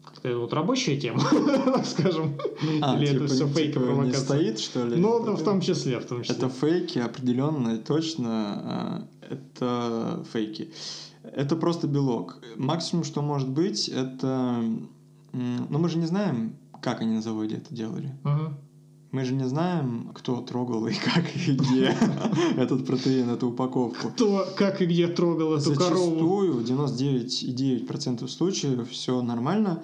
Как-то 0.05 0.37
вот 0.39 0.53
рабочая 0.53 0.97
тема, 1.01 1.21
так 1.65 1.87
скажем. 1.95 2.37
А, 2.83 2.97
Или 2.97 3.07
типа, 3.07 3.25
это 3.25 3.35
все 3.35 3.45
не- 3.47 3.53
фейк 3.53 3.73
типа, 3.73 3.79
не 3.81 3.87
провокация? 3.87 4.21
стоит, 4.21 4.59
что 4.61 4.87
ли? 4.87 4.97
Ну, 4.97 5.23
Это 5.23 5.37
в 5.37 5.43
том 5.45 5.61
числе, 5.61 5.99
в 6.01 6.05
том 6.07 6.23
числе. 6.23 6.37
Это 6.37 6.49
фейки, 6.49 6.99
определенно, 6.99 7.71
и 7.77 7.79
точно. 7.79 9.09
э, 9.23 9.35
Это 9.35 10.25
фейки. 10.33 10.71
Это 11.23 11.57
просто 11.57 11.87
белок. 11.87 12.41
Максимум, 12.57 13.05
что 13.05 13.23
может 13.23 13.49
быть, 13.49 13.89
это... 13.89 14.27
м, 15.33 15.67
Ну, 15.71 15.79
мы 15.79 15.89
же 15.89 15.99
не 15.99 16.07
знаем, 16.07 16.57
как 16.83 17.01
они 17.01 17.15
на 17.15 17.23
заводе 17.23 17.57
это 17.57 17.75
делали. 17.75 18.17
Мгм. 18.25 18.59
Мы 19.13 19.25
же 19.27 19.35
не 19.35 19.45
знаем, 19.45 20.11
кто 20.15 20.41
трогал 20.41 20.87
и 20.87 20.95
как 20.95 21.25
и 21.37 21.53
где 21.53 21.95
этот 22.57 22.87
протеин, 22.87 23.29
эту 23.29 23.51
упаковку. 23.51 24.09
Кто, 24.09 24.47
как 24.57 24.81
и 24.81 24.87
где 24.87 25.07
трогал 25.07 25.55
эту 25.55 25.75
корову. 25.75 26.15
Зачастую, 26.15 26.53
в 26.55 26.65
99,9% 26.65 28.27
случаев 28.27 28.89
все 28.91 29.21
нормально, 29.21 29.83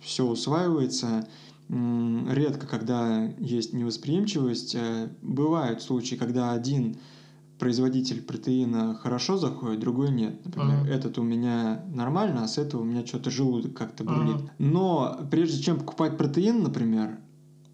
все 0.00 0.24
усваивается. 0.24 1.26
Редко, 1.68 2.68
когда 2.68 3.24
есть 3.40 3.72
невосприимчивость. 3.72 4.76
Э, 4.76 5.08
Бывают 5.20 5.82
случаи, 5.82 6.14
когда 6.14 6.52
один 6.52 6.96
производитель 7.58 8.22
протеина 8.22 8.94
хорошо 8.94 9.36
заходит, 9.36 9.80
другой 9.80 10.10
нет. 10.10 10.44
Например, 10.44 10.76
Мгм. 10.82 10.86
этот 10.88 11.18
у 11.18 11.24
меня 11.24 11.82
нормально, 11.92 12.44
а 12.44 12.48
с 12.48 12.58
этого 12.58 12.82
у 12.82 12.84
меня 12.84 13.04
что-то 13.04 13.30
желудок 13.32 13.74
как-то 13.74 14.04
бурлит. 14.04 14.36
Мгм. 14.36 14.50
Но 14.58 15.20
прежде 15.28 15.60
чем 15.60 15.78
покупать 15.80 16.16
протеин, 16.16 16.62
например, 16.62 17.18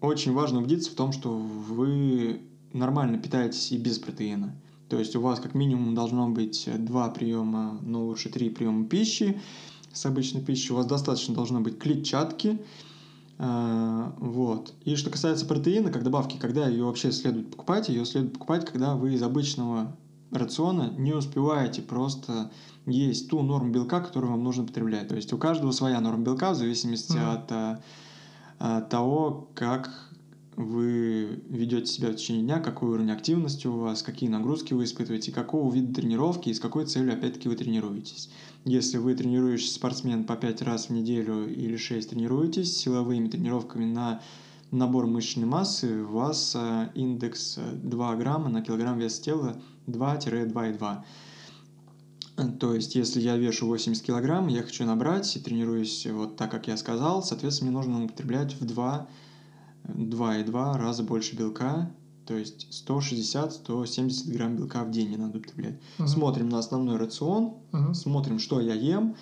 очень 0.03 0.33
важно 0.33 0.59
убедиться 0.59 0.91
в 0.91 0.95
том, 0.95 1.11
что 1.13 1.29
вы 1.31 2.41
нормально 2.73 3.17
питаетесь 3.17 3.71
и 3.71 3.77
без 3.77 3.99
протеина. 3.99 4.55
То 4.89 4.99
есть 4.99 5.15
у 5.15 5.21
вас 5.21 5.39
как 5.39 5.55
минимум 5.55 5.95
должно 5.95 6.29
быть 6.29 6.67
два 6.77 7.09
приема, 7.09 7.79
но 7.81 8.05
лучше 8.05 8.29
три 8.29 8.49
приема 8.49 8.85
пищи 8.85 9.39
с 9.93 10.05
обычной 10.05 10.41
пищей. 10.41 10.73
У 10.73 10.75
вас 10.75 10.85
достаточно 10.85 11.33
должно 11.33 11.61
быть 11.61 11.79
клетчатки. 11.79 12.59
А, 13.39 14.13
Вот. 14.19 14.73
И 14.83 14.95
что 14.95 15.09
касается 15.09 15.45
протеина, 15.45 15.89
как 15.91 16.03
добавки, 16.03 16.37
когда 16.37 16.67
ее 16.67 16.83
вообще 16.83 17.11
следует 17.11 17.49
покупать, 17.49 17.89
ее 17.89 18.05
следует 18.05 18.33
покупать, 18.33 18.65
когда 18.65 18.95
вы 18.95 19.13
из 19.13 19.23
обычного 19.23 19.95
рациона 20.31 20.93
не 20.97 21.13
успеваете 21.13 21.81
просто 21.81 22.51
есть 22.85 23.29
ту 23.29 23.41
норму 23.41 23.71
белка, 23.71 24.01
которую 24.01 24.31
вам 24.31 24.43
нужно 24.43 24.65
потреблять. 24.65 25.07
То 25.07 25.15
есть 25.15 25.31
у 25.31 25.37
каждого 25.37 25.71
своя 25.71 26.01
норма 26.01 26.23
белка 26.23 26.51
в 26.51 26.55
зависимости 26.55 27.13
Мгм. 27.17 27.29
от 27.29 27.51
а, 27.51 27.79
того, 28.89 29.49
как 29.55 29.89
вы 30.55 31.41
ведете 31.49 31.87
себя 31.87 32.09
в 32.09 32.15
течение 32.15 32.43
дня, 32.43 32.59
какой 32.59 32.89
уровень 32.89 33.11
активности 33.11 33.67
у 33.67 33.77
вас, 33.77 34.03
какие 34.03 34.29
нагрузки 34.29 34.73
вы 34.73 34.83
испытываете, 34.85 35.31
какого 35.31 35.73
вида 35.73 35.93
тренировки 35.93 36.49
и 36.49 36.53
с 36.53 36.59
какой 36.59 36.85
целью 36.85 37.13
опять-таки 37.13 37.49
вы 37.49 37.55
тренируетесь. 37.55 38.29
Если 38.65 38.97
вы 38.97 39.15
тренирующийся 39.15 39.75
спортсмен 39.75 40.23
по 40.25 40.35
5 40.35 40.61
раз 40.61 40.87
в 40.87 40.89
неделю 40.91 41.47
или 41.47 41.75
6 41.75 42.09
тренируетесь 42.09 42.77
силовыми 42.77 43.27
тренировками 43.27 43.85
на 43.85 44.21
набор 44.71 45.07
мышечной 45.07 45.45
массы, 45.45 46.03
у 46.03 46.11
вас 46.11 46.55
а, 46.55 46.89
индекс 46.95 47.57
а, 47.57 47.73
2 47.73 48.15
грамма 48.15 48.49
на 48.49 48.61
килограмм 48.61 48.99
веса 48.99 49.21
тела 49.21 49.61
2-2,2. 49.87 51.03
То 52.59 52.73
есть, 52.73 52.95
если 52.95 53.21
я 53.21 53.37
вешу 53.37 53.67
80 53.67 54.03
килограмм, 54.03 54.47
я 54.47 54.63
хочу 54.63 54.85
набрать 54.85 55.35
и 55.35 55.39
тренируюсь 55.39 56.05
вот 56.07 56.35
так, 56.35 56.49
как 56.49 56.67
я 56.67 56.77
сказал, 56.77 57.21
соответственно, 57.21 57.69
мне 57.69 57.77
нужно 57.77 58.03
употреблять 58.05 58.59
в 58.59 58.65
2, 58.65 59.07
2,2 59.83 60.77
раза 60.77 61.03
больше 61.03 61.35
белка, 61.35 61.91
то 62.25 62.35
есть 62.35 62.65
160-170 62.71 64.27
грамм 64.33 64.55
белка 64.55 64.83
в 64.83 64.89
день 64.91 65.09
мне 65.09 65.17
надо 65.17 65.37
употреблять. 65.37 65.77
Мгм. 65.99 66.07
Смотрим 66.07 66.49
на 66.49 66.57
основной 66.57 66.97
рацион, 66.97 67.59
Мгм. 67.71 67.93
смотрим, 67.93 68.39
что 68.39 68.59
я 68.59 68.73
ем, 68.73 69.15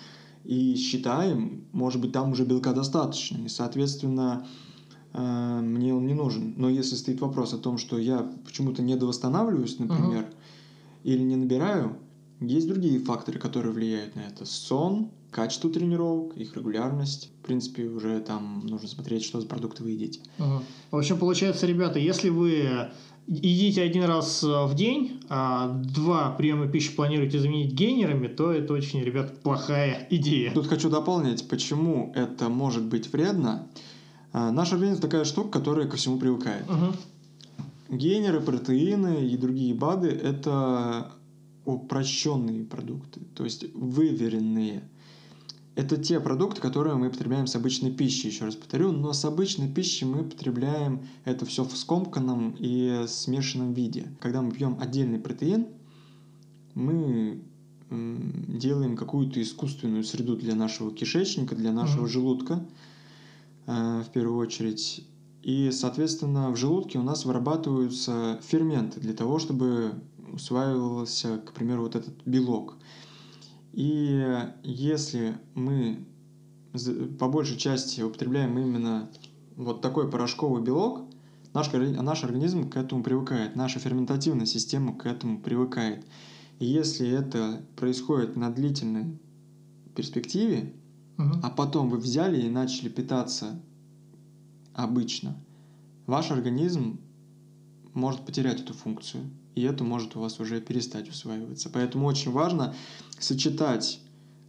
и 0.44 0.74
считаем, 0.76 1.66
может 1.72 2.00
быть, 2.00 2.12
там 2.12 2.30
уже 2.32 2.44
белка 2.44 2.72
достаточно, 2.72 3.36
и, 3.44 3.48
соответственно, 3.48 4.46
э, 5.14 5.60
мне 5.62 5.94
он 5.94 6.06
не 6.06 6.14
нужен. 6.14 6.54
Но 6.56 6.68
если 6.70 6.96
стоит 6.96 7.20
вопрос 7.20 7.54
о 7.54 7.58
том, 7.58 7.78
что 7.78 7.98
я 7.98 8.22
почему-то 8.44 8.82
недовосстанавливаюсь, 8.82 9.78
например, 9.78 10.32
или 11.04 11.22
не 11.22 11.36
набираю, 11.36 11.98
есть 12.46 12.68
другие 12.68 12.98
факторы, 12.98 13.38
которые 13.38 13.72
влияют 13.72 14.16
на 14.16 14.20
это. 14.20 14.44
Сон, 14.44 15.10
качество 15.30 15.70
тренировок, 15.70 16.36
их 16.36 16.56
регулярность. 16.56 17.30
В 17.42 17.46
принципе, 17.46 17.84
уже 17.84 18.20
там 18.20 18.66
нужно 18.66 18.88
смотреть, 18.88 19.24
что 19.24 19.40
за 19.40 19.46
продукты 19.46 19.82
вы 19.82 19.90
едите. 19.90 20.20
Мгм. 20.38 20.62
В 20.90 20.96
общем, 20.96 21.18
получается, 21.18 21.66
ребята, 21.66 21.98
если 21.98 22.28
вы 22.28 22.90
едите 23.26 23.82
один 23.82 24.04
раз 24.04 24.42
э, 24.42 24.64
в 24.64 24.74
день, 24.74 25.20
а 25.28 25.68
два 25.68 26.30
приема 26.30 26.66
пищи 26.66 26.94
планируете 26.94 27.38
заменить 27.38 27.72
гейнерами, 27.72 28.26
то 28.26 28.52
это 28.52 28.72
очень, 28.72 29.00
ребят, 29.02 29.42
плохая 29.42 30.06
идея. 30.10 30.52
Тут 30.52 30.66
хочу 30.66 30.90
дополнить, 30.90 31.48
почему 31.48 32.12
это 32.14 32.48
может 32.48 32.84
быть 32.84 33.12
вредно. 33.12 33.68
А, 34.32 34.50
Наш 34.50 34.72
организм 34.72 35.00
такая 35.00 35.24
штука, 35.24 35.50
которая 35.50 35.86
ко 35.86 35.96
всему 35.96 36.18
привыкает. 36.18 36.68
Мгм. 36.68 36.96
Гейнеры, 37.90 38.40
протеины 38.40 39.26
и 39.26 39.36
другие 39.36 39.74
БАДы– 39.74 40.08
это 40.22 41.12
упрощенные 41.64 42.64
продукты, 42.64 43.20
то 43.34 43.44
есть 43.44 43.64
выверенные. 43.74 44.88
Это 45.74 45.96
те 45.96 46.20
продукты, 46.20 46.60
которые 46.60 46.96
мы 46.96 47.08
потребляем 47.08 47.46
с 47.46 47.56
обычной 47.56 47.90
пищей, 47.90 48.28
еще 48.28 48.44
раз 48.44 48.56
повторю, 48.56 48.92
но 48.92 49.12
с 49.14 49.24
обычной 49.24 49.68
пищей 49.68 50.04
мы 50.04 50.22
потребляем 50.24 51.06
это 51.24 51.46
все 51.46 51.64
в 51.64 51.74
скомканном 51.76 52.54
и 52.58 53.04
смешанном 53.08 53.72
виде. 53.72 54.12
Когда 54.20 54.42
мы 54.42 54.50
пьем 54.52 54.76
отдельный 54.78 55.18
протеин, 55.18 55.68
мы 56.74 57.42
делаем 57.90 58.96
какую-то 58.96 59.40
искусственную 59.42 60.04
среду 60.04 60.36
для 60.36 60.54
нашего 60.54 60.92
кишечника, 60.92 61.54
для 61.54 61.72
нашего 61.72 62.02
Мгм. 62.02 62.10
желудка, 62.10 62.66
э, 63.66 64.02
в 64.06 64.12
первую 64.12 64.38
очередь. 64.38 65.06
И, 65.42 65.70
соответственно, 65.72 66.50
в 66.50 66.56
желудке 66.56 66.98
у 66.98 67.02
нас 67.02 67.24
вырабатываются 67.24 68.40
ферменты 68.42 69.00
для 69.00 69.12
того, 69.12 69.38
чтобы 69.38 69.94
усваивался, 70.32 71.38
к 71.38 71.52
примеру, 71.52 71.82
вот 71.82 71.96
этот 71.96 72.14
белок. 72.24 72.76
И 73.72 74.48
если 74.62 75.38
мы 75.54 76.06
по 77.18 77.28
большей 77.28 77.56
части 77.56 78.00
употребляем 78.00 78.58
именно 78.58 79.10
вот 79.56 79.80
такой 79.82 80.10
порошковый 80.10 80.62
белок, 80.62 81.04
наш, 81.54 81.70
наш 81.72 82.24
организм 82.24 82.68
к 82.68 82.76
этому 82.76 83.02
привыкает, 83.02 83.56
наша 83.56 83.78
ферментативная 83.78 84.46
система 84.46 84.94
к 84.96 85.06
этому 85.06 85.40
привыкает. 85.40 86.04
И 86.58 86.66
если 86.66 87.08
это 87.08 87.62
происходит 87.76 88.36
на 88.36 88.50
длительной 88.50 89.18
перспективе, 89.94 90.74
Мгм. 91.18 91.40
а 91.42 91.50
потом 91.50 91.90
вы 91.90 91.98
взяли 91.98 92.40
и 92.40 92.48
начали 92.48 92.88
питаться 92.88 93.60
обычно, 94.74 95.36
ваш 96.06 96.30
организм 96.30 97.00
может 97.92 98.24
потерять 98.24 98.60
эту 98.60 98.72
функцию, 98.72 99.24
и 99.54 99.62
это 99.62 99.84
может 99.84 100.16
у 100.16 100.20
вас 100.20 100.40
уже 100.40 100.60
перестать 100.60 101.08
усваиваться. 101.08 101.70
Поэтому 101.70 102.06
очень 102.06 102.30
важно 102.30 102.74
сочетать 103.18 104.00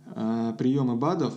э, 0.05 0.53
приемы 0.57 0.95
БАДов 0.95 1.33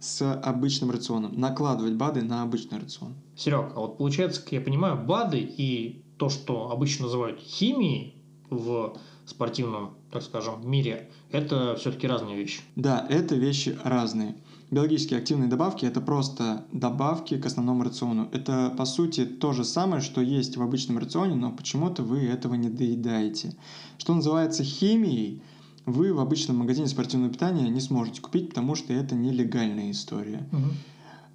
с 0.00 0.34
обычным 0.34 0.90
рационом, 0.90 1.38
накладывать 1.38 1.94
БАДы 1.94 2.22
на 2.22 2.42
обычный 2.42 2.78
рацион. 2.78 3.14
Серег, 3.36 3.72
а 3.74 3.80
вот 3.80 3.98
получается, 3.98 4.42
как 4.42 4.52
я 4.52 4.60
понимаю, 4.60 5.02
БАДы 5.02 5.38
и 5.38 6.02
то, 6.18 6.28
что 6.28 6.70
обычно 6.70 7.06
называют 7.06 7.40
химией 7.40 8.22
в 8.50 8.96
спортивном, 9.26 9.94
так 10.10 10.22
скажем, 10.22 10.68
мире, 10.68 11.10
это 11.30 11.76
все-таки 11.76 12.06
разные 12.06 12.36
вещи. 12.36 12.60
Да, 12.76 13.06
это 13.08 13.34
вещи 13.34 13.76
разные. 13.82 14.36
Биологически 14.74 15.14
активные 15.14 15.48
добавки– 15.48 15.84
это 15.86 16.00
просто 16.00 16.64
добавки 16.72 17.38
к 17.38 17.46
основному 17.46 17.84
рациону. 17.84 18.28
Это, 18.32 18.74
по 18.76 18.84
сути, 18.86 19.24
то 19.24 19.52
же 19.52 19.62
самое, 19.62 20.02
что 20.02 20.20
есть 20.20 20.56
в 20.56 20.62
обычном 20.62 20.98
рационе, 20.98 21.36
но 21.36 21.52
почему-то 21.52 22.02
вы 22.02 22.22
этого 22.24 22.54
не 22.54 22.68
доедаете. 22.68 23.54
Что 23.98 24.14
называется 24.14 24.64
химией, 24.64 25.42
вы 25.86 26.12
в 26.12 26.18
обычном 26.18 26.56
магазине 26.56 26.88
спортивного 26.88 27.32
питания 27.32 27.68
не 27.68 27.80
сможете 27.80 28.20
купить, 28.20 28.48
потому 28.48 28.74
что 28.74 28.92
это 28.92 29.14
нелегальная 29.14 29.92
история. 29.92 30.44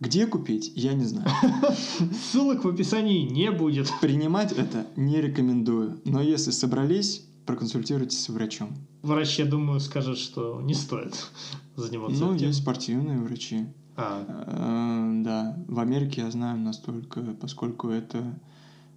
Где 0.02 0.28
купить, 0.28 0.74
я 0.76 0.94
не 0.94 1.06
знаю. 1.06 1.30
Ссылок 2.32 2.66
в 2.66 2.68
описании 2.68 3.22
не 3.22 3.52
будет. 3.52 3.90
Принимать 4.02 4.52
это 4.52 4.86
не 4.98 5.22
рекомендую, 5.22 6.02
но 6.04 6.22
если 6.22 6.52
собрались, 6.52 7.24
проконсультируйтесь 7.54 8.24
с 8.24 8.30
врачом. 8.30 8.70
Врач, 9.02 9.40
я 9.40 9.46
думаю, 9.46 9.80
скажет, 9.80 10.20
что 10.20 10.62
не 10.62 10.76
стоит 10.76 11.16
заниматься 11.76 12.24
Ну, 12.24 12.36
этим. 12.36 12.48
есть 12.48 12.60
спортивные 12.60 13.18
врачи. 13.20 13.66
А, 13.98 14.24
Э, 14.48 15.24
Да, 15.24 15.58
в 15.68 15.80
Америке 15.80 16.22
я 16.22 16.32
знаю 16.32 16.60
настолько, 16.60 17.22
поскольку 17.42 17.90
это 17.90 18.40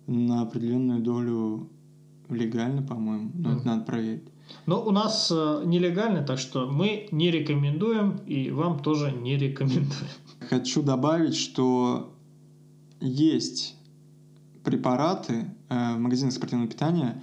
на 0.07 0.43
определенную 0.43 1.01
долю 1.01 1.71
легально, 2.29 2.83
по-моему, 2.83 3.31
но 3.35 3.49
это 3.53 3.59
Мгм. 3.61 3.67
надо 3.67 3.85
проверить. 3.85 4.29
Но 4.67 4.85
у 4.85 4.91
нас 4.91 5.31
э, 5.35 5.63
нелегально, 5.65 6.23
так 6.23 6.39
что 6.39 6.67
мы 6.71 7.09
не 7.11 7.31
рекомендуем, 7.31 8.19
и 8.27 8.51
вам 8.51 8.81
тоже 8.83 9.13
не 9.13 9.39
рекомендуем. 9.39 10.09
Хочу 10.51 10.83
добавить, 10.83 11.37
что 11.37 12.13
есть 13.01 13.77
препараты 14.63 15.47
э, 15.71 15.95
в 15.97 15.99
магазинах 15.99 16.35
спортивного 16.35 16.69
питания, 16.71 17.23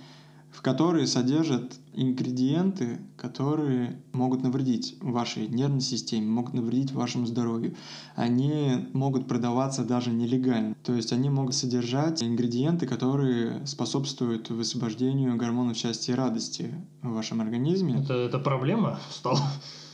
в 0.60 0.62
которые 0.62 1.08
содержат 1.08 1.80
ингредиенты, 1.94 3.00
которые 3.16 4.02
могут 4.12 4.44
навредить 4.44 4.98
вашей 5.00 5.48
нервной 5.48 5.80
системе, 5.80 6.28
могут 6.28 6.54
навредить 6.54 6.92
вашему 6.92 7.26
здоровью. 7.26 7.76
Они 8.18 8.90
могут 8.92 9.26
продаваться 9.26 9.86
даже 9.86 10.12
нелегально. 10.12 10.76
То 10.84 10.94
есть 10.94 11.14
они 11.14 11.30
могут 11.30 11.56
содержать 11.56 12.22
ингредиенты, 12.22 12.88
которые 12.88 13.66
способствуют 13.66 14.50
высвобождению 14.50 15.38
гормонов 15.38 15.78
счастья 15.78 16.12
и 16.12 16.18
радости 16.18 16.76
в 17.04 17.14
вашем 17.14 17.40
организме. 17.40 18.02
Это, 18.04 18.16
это 18.16 18.38
проблема 18.38 19.00
стала. 19.12 19.40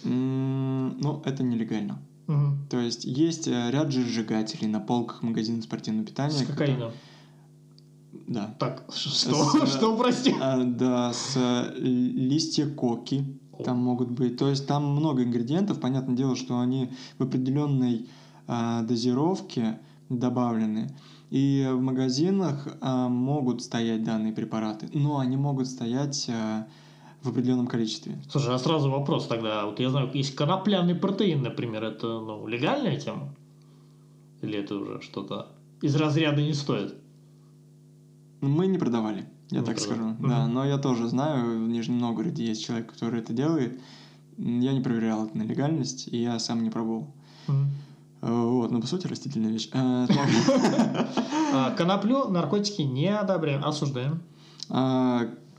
М, 0.04 0.98
Но 1.00 1.22
это 1.26 1.44
нелегально. 1.44 2.00
Мгм. 2.26 2.68
То 2.72 2.80
есть 2.80 3.06
есть 3.06 3.48
э, 3.48 3.70
ряд 3.70 3.92
жиросжигателей 3.92 4.68
на 4.68 4.80
полках 4.80 5.22
магазинов 5.22 5.64
спортивного 5.66 6.08
питания. 6.08 6.32
С 6.34 6.42
которые- 6.42 6.58
кокаином. 6.76 6.92
Да. 8.28 8.56
Так, 8.60 8.86
что? 8.94 9.34
С- 9.34 9.76
Что, 9.78 9.98
прости? 9.98 10.36
А, 10.40 10.64
да, 10.64 11.14
с 11.14 11.34
э, 11.36 11.74
листья 11.80 12.68
коки 12.68 13.40
там 13.64 13.78
могут 13.78 14.12
быть. 14.12 14.38
То 14.38 14.50
есть 14.50 14.68
там 14.68 14.86
много 14.86 15.24
ингредиентов. 15.24 15.80
Понятное 15.80 16.16
дело, 16.16 16.36
что 16.36 16.60
они 16.60 16.92
в 17.18 17.24
определенной 17.24 18.08
а, 18.48 18.82
дозировке 18.84 19.80
добавлены. 20.10 20.90
И 21.32 21.68
в 21.72 21.82
магазинах 21.82 22.68
а, 22.82 23.08
могут 23.08 23.62
стоять 23.64 24.04
данные 24.04 24.34
препараты, 24.34 24.88
но 24.94 25.18
они 25.20 25.38
могут 25.38 25.68
стоять 25.68 26.30
а, 26.30 26.68
в 27.24 27.30
определенном 27.30 27.68
количестве. 27.68 28.22
Слушай, 28.30 28.54
а 28.54 28.60
сразу 28.60 28.90
вопрос 28.92 29.28
тогда. 29.28 29.66
Вот 29.66 29.80
я 29.80 29.90
знаю, 29.90 30.12
есть 30.14 30.36
конопляный 30.36 30.96
протеин, 30.96 31.42
например, 31.42 31.84
это 31.84 32.08
ну, 32.08 32.46
легальная 32.48 33.00
тема? 33.00 33.34
Или 34.42 34.60
это 34.60 34.76
уже 34.76 35.02
что-то 35.02 35.54
из 35.82 35.96
разряда 35.96 36.42
не 36.42 36.54
стоит? 36.54 36.96
Мы 38.48 38.68
не 38.68 38.78
продавали, 38.78 39.26
я 39.50 39.60
Не 39.60 39.66
так 39.66 39.78
продавали. 39.78 40.14
скажу. 40.14 40.30
Да, 40.30 40.48
но 40.48 40.66
я 40.66 40.78
тоже 40.78 41.08
знаю, 41.08 41.66
в 41.66 41.68
Нижнем 41.70 42.00
Новгороде 42.00 42.46
есть 42.46 42.64
человек, 42.66 42.92
который 42.94 43.20
это 43.20 43.34
делает. 43.34 43.80
Я 44.38 44.74
не 44.74 44.82
проверял 44.82 45.26
это 45.26 45.38
на 45.38 45.44
легальность, 45.44 46.08
и 46.08 46.18
я 46.22 46.40
сам 46.40 46.64
не 46.64 46.70
пробовал. 46.70 47.14
Э, 47.48 47.54
Вот, 48.22 48.72
но 48.72 48.82
по 48.82 48.88
сути 48.88 49.08
растительная 49.08 49.52
вещь. 49.52 49.70
Э, 49.74 50.08
А, 51.58 51.72
коноплю, 51.72 52.28
наркотики 52.30 52.82
не 52.82 53.08
одобряем, 53.08 53.64
осуждаем. 53.64 54.22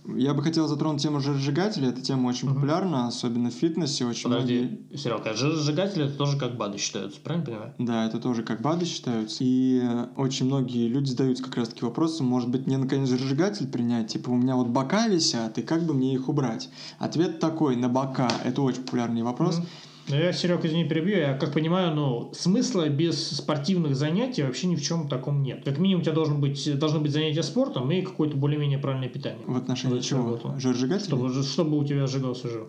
А, 0.09 0.17
Я 0.17 0.35
бы 0.35 0.43
хотел 0.43 0.67
затронуть 0.69 1.03
тему 1.03 1.21
жиросжигателей. 1.21 1.89
Эта 1.89 2.01
тема 2.03 2.29
очень 2.29 2.47
Мгм. 2.49 2.55
популярна, 2.57 3.07
особенно 3.09 3.51
в 3.51 3.55
фитнесе. 3.55 4.05
Очень 4.07 4.29
многие... 4.31 4.67
Подожди, 4.67 4.97
Серега, 4.97 5.35
жиросжигатели 5.35 6.05
это 6.07 6.17
тоже 6.17 6.39
как 6.39 6.57
БАДы 6.57 6.79
считаются, 6.79 7.21
правильно 7.21 7.47
понимаю? 7.47 7.75
Да, 7.79 8.07
это 8.07 8.19
тоже 8.19 8.43
как 8.43 8.61
БАДы 8.61 8.85
считаются. 8.85 9.39
И 9.41 9.83
очень 10.17 10.47
многие 10.47 10.89
люди 10.89 11.11
задаются 11.11 11.43
как 11.45 11.57
раз-таки 11.57 11.85
вопросом, 11.85 12.27
может 12.27 12.49
быть, 12.51 12.67
мне 12.67 12.79
наконец 12.79 13.09
жиросжигатель 13.09 13.67
принять? 13.67 14.09
Типа, 14.13 14.31
у 14.31 14.37
меня 14.37 14.57
вот 14.57 14.69
бока 14.69 15.09
висят, 15.09 15.59
и 15.59 15.63
как 15.63 15.83
бы 15.85 15.95
мне 15.95 16.15
их 16.15 16.29
убрать? 16.29 16.69
Ответ 16.99 17.41
такой, 17.41 17.77
на 17.77 17.89
бока. 17.89 18.29
Это 18.45 18.63
очень 18.63 18.83
популярный 18.83 19.23
вопрос. 19.23 19.59
Мгм. 19.59 19.67
Ну, 20.09 20.15
я, 20.17 20.33
Серег, 20.33 20.65
извини, 20.65 20.85
перебью. 20.85 21.19
Я 21.19 21.35
как 21.35 21.53
понимаю, 21.53 21.95
ну, 21.95 22.31
смысла 22.33 22.89
без 22.89 23.31
спортивных 23.31 23.97
занятий 23.97 24.43
вообще 24.43 24.69
ни 24.69 24.77
в 24.77 24.83
чем 24.83 25.09
таком 25.09 25.43
нет. 25.43 25.65
Как 25.65 25.79
минимум 25.79 26.03
у 26.03 26.05
тебя 26.05 26.15
должен 26.15 26.41
быть, 26.41 26.79
должны 26.79 27.01
быть 27.01 27.11
занятия 27.11 27.43
спортом 27.43 27.91
и 27.91 28.03
какое-то 28.03 28.37
более-менее 28.37 28.79
правильное 28.79 29.09
питание. 29.09 29.45
В 29.47 29.57
отношении 29.57 30.01
чего? 30.01 30.39
Жиросжигателей? 30.59 31.07
Чтобы, 31.07 31.43
чтобы 31.43 31.79
у 31.79 31.85
тебя 31.85 32.07
сжигался 32.07 32.49
жир. 32.49 32.69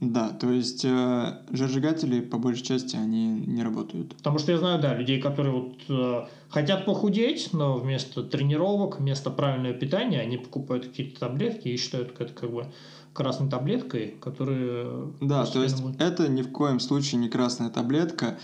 Да, 0.00 0.28
то 0.28 0.50
есть 0.50 0.84
э, 0.84 1.38
жиросжигатели, 1.50 2.20
по 2.20 2.36
большей 2.36 2.62
части, 2.62 2.96
они 2.96 3.28
не 3.28 3.62
работают. 3.62 4.14
Потому 4.16 4.38
что 4.38 4.52
я 4.52 4.58
знаю, 4.58 4.80
да, 4.80 4.94
людей, 4.94 5.20
которые 5.20 5.54
вот 5.54 5.74
э, 5.88 6.26
хотят 6.50 6.84
похудеть, 6.84 7.54
но 7.54 7.78
вместо 7.78 8.22
тренировок, 8.22 9.00
вместо 9.00 9.30
правильного 9.30 9.72
питания 9.72 10.20
они 10.20 10.36
покупают 10.36 10.86
какие-то 10.86 11.20
таблетки 11.20 11.68
и 11.68 11.78
считают 11.78 12.14
это 12.20 12.32
как 12.34 12.52
бы 12.52 12.66
красной 13.16 13.48
таблеткой, 13.48 14.16
которые... 14.20 15.08
Да, 15.20 15.44
то 15.46 15.62
есть 15.62 15.82
будут- 15.82 16.00
это 16.00 16.28
ни 16.28 16.42
в 16.42 16.52
коем 16.52 16.78
случае 16.80 17.20
не 17.20 17.28
красная 17.28 17.70
таблетка. 17.70 18.38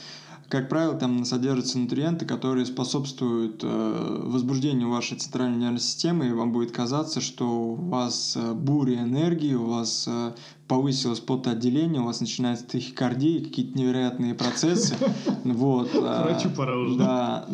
Как 0.49 0.69
правило, 0.69 0.95
там 0.95 1.25
содержатся 1.25 1.79
нутриенты, 1.79 2.27
которые 2.27 2.67
способствуют 2.67 3.63
э, 3.65 4.21
возбуждению 4.25 4.91
вашей 4.91 5.17
центральной 5.17 5.57
нервной 5.57 5.81
системы, 5.81 6.27
и 6.29 6.33
вам 6.33 6.53
будет 6.53 6.73
казаться, 6.73 7.23
что 7.23 7.47
у 7.49 7.75
вас 7.75 8.37
э, 8.37 8.53
буря 8.53 8.97
энергии, 9.03 9.55
у 9.55 9.65
вас 9.65 10.07
э, 10.09 10.33
повысилось 10.73 11.21
потоотделение, 11.21 12.01
у 12.01 12.07
вас 12.07 12.23
начинается 12.23 12.67
тахикардия, 12.67 13.45
какие-то 13.45 13.79
невероятные 13.79 14.35
процессы. 14.35 14.97
Вот. 15.45 15.91
э, 15.93 15.99
Врачу 15.99 16.51
пора 16.51 16.79
уже. 16.79 16.97
Да, 16.97 17.47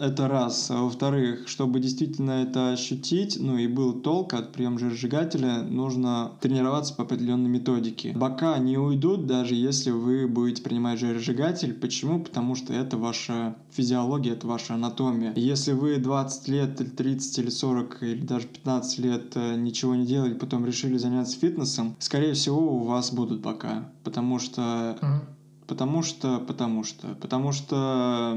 это 0.00 0.26
раз. 0.28 0.70
А 0.70 0.82
Во-вторых, 0.82 1.48
чтобы 1.48 1.78
действительно 1.78 2.32
это 2.42 2.72
ощутить, 2.72 3.38
ну 3.40 3.56
и 3.56 3.68
был 3.68 3.92
толк 3.92 4.34
от 4.34 4.52
приема 4.52 4.78
жиросжигателя, 4.80 5.62
нужно 5.62 6.32
тренироваться 6.40 6.94
по 6.94 7.04
определенной 7.04 7.48
методике. 7.48 8.12
Бока 8.12 8.58
не 8.58 8.76
уйдут, 8.76 9.26
даже 9.26 9.54
если 9.54 9.92
вы 9.92 10.26
будете 10.26 10.62
принимать 10.62 10.98
жиросжигатель. 10.98 11.74
Почему? 11.74 12.20
Потому 12.20 12.56
что 12.56 12.72
это 12.72 12.96
ваша 12.98 13.54
физиология, 13.70 14.32
это 14.32 14.48
ваша 14.48 14.74
анатомия. 14.74 15.32
Если 15.36 15.72
вы 15.72 15.98
20 15.98 16.48
лет, 16.48 16.80
или 16.80 16.88
30, 16.88 17.38
или 17.38 17.50
40, 17.50 18.02
или 18.02 18.20
даже 18.20 18.48
15 18.48 18.98
лет 18.98 19.32
э, 19.36 19.54
ничего 19.56 19.94
не 19.94 20.06
делали, 20.06 20.34
потом 20.34 20.66
решили 20.66 20.98
заняться 20.98 21.38
фитнесом, 21.38 21.94
скорее 22.00 22.34
всего, 22.34 22.41
у 22.50 22.84
вас 22.84 23.12
будут 23.12 23.40
бока. 23.40 23.92
Потому 24.04 24.38
что 24.38 24.98
Мгм. 25.00 25.22
Потому 25.66 26.02
что, 26.02 26.38
потому 26.40 26.84
что, 26.84 27.14
потому 27.20 27.52
что 27.52 28.36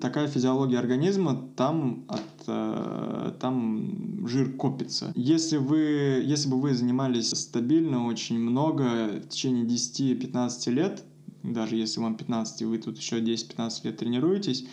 такая 0.00 0.28
физиология 0.28 0.78
организма, 0.78 1.48
там, 1.56 2.04
от, 2.08 2.20
э, 2.46 3.32
там 3.40 4.26
жир 4.26 4.52
копится. 4.52 5.12
Если, 5.14 5.56
вы, 5.56 6.22
если 6.22 6.50
бы 6.50 6.60
вы 6.60 6.74
занимались 6.74 7.30
стабильно 7.30 8.06
очень 8.06 8.38
много 8.38 9.20
в 9.24 9.28
течение 9.28 9.64
10-15 9.64 10.70
лет, 10.70 11.04
даже 11.42 11.76
если 11.76 12.00
вам 12.00 12.16
15, 12.16 12.62
и 12.62 12.64
вы 12.64 12.78
тут 12.78 12.98
еще 12.98 13.20
10-15 13.20 13.84
лет 13.84 13.96
тренируетесь, 13.96 14.66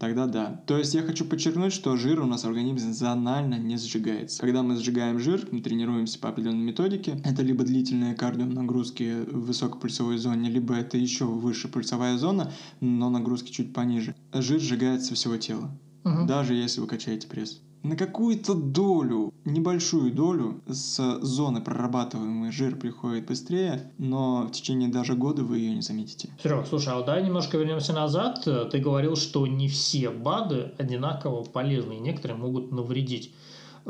тогда 0.00 0.26
да. 0.26 0.64
То 0.66 0.78
есть 0.78 0.94
я 0.94 1.02
хочу 1.02 1.24
подчеркнуть, 1.24 1.72
что 1.72 1.94
жир 1.96 2.20
у 2.20 2.26
нас 2.26 2.42
в 2.42 2.48
организме 2.48 2.92
зонально 2.92 3.56
не 3.58 3.76
сжигается. 3.76 4.40
Когда 4.40 4.62
мы 4.62 4.76
сжигаем 4.76 5.18
жир, 5.20 5.46
мы 5.52 5.60
тренируемся 5.60 6.18
по 6.18 6.30
определенной 6.30 6.64
методике. 6.64 7.20
Это 7.24 7.42
либо 7.42 7.62
длительные 7.62 8.14
кардионагрузки 8.14 9.24
в 9.30 9.46
высокопульсовой 9.46 10.16
зоне, 10.18 10.50
либо 10.50 10.74
это 10.74 10.96
еще 10.96 11.26
выше 11.26 11.68
пульсовая 11.68 12.16
зона, 12.16 12.50
но 12.80 13.10
нагрузки 13.10 13.52
чуть 13.52 13.72
пониже. 13.74 14.14
Жир 14.32 14.58
сжигается 14.58 15.14
всего 15.14 15.36
тела, 15.36 15.70
Мгм. 16.04 16.26
даже 16.26 16.54
если 16.54 16.80
вы 16.80 16.86
качаете 16.86 17.28
пресс. 17.28 17.60
На 17.82 17.96
какую-то 17.96 18.54
долю, 18.54 19.32
небольшую 19.46 20.12
долю 20.12 20.60
с 20.66 21.18
зоны 21.22 21.62
прорабатываемый 21.62 22.52
жир 22.52 22.76
приходит 22.76 23.26
быстрее, 23.26 23.90
но 23.96 24.42
в 24.42 24.52
течение 24.52 24.90
даже 24.90 25.14
года 25.14 25.42
вы 25.44 25.58
ее 25.58 25.74
не 25.74 25.80
заметите. 25.80 26.28
Серег, 26.42 26.66
слушай, 26.66 26.92
а 26.92 26.96
вот 26.96 27.06
давай 27.06 27.24
немножко 27.24 27.56
вернемся 27.56 27.94
назад. 27.94 28.44
Ты 28.44 28.78
говорил, 28.78 29.16
что 29.16 29.46
не 29.46 29.68
все 29.68 30.10
БАДы 30.10 30.72
одинаково 30.76 31.42
полезны, 31.44 31.94
и 31.94 32.00
некоторые 32.00 32.36
могут 32.38 32.70
навредить. 32.70 33.34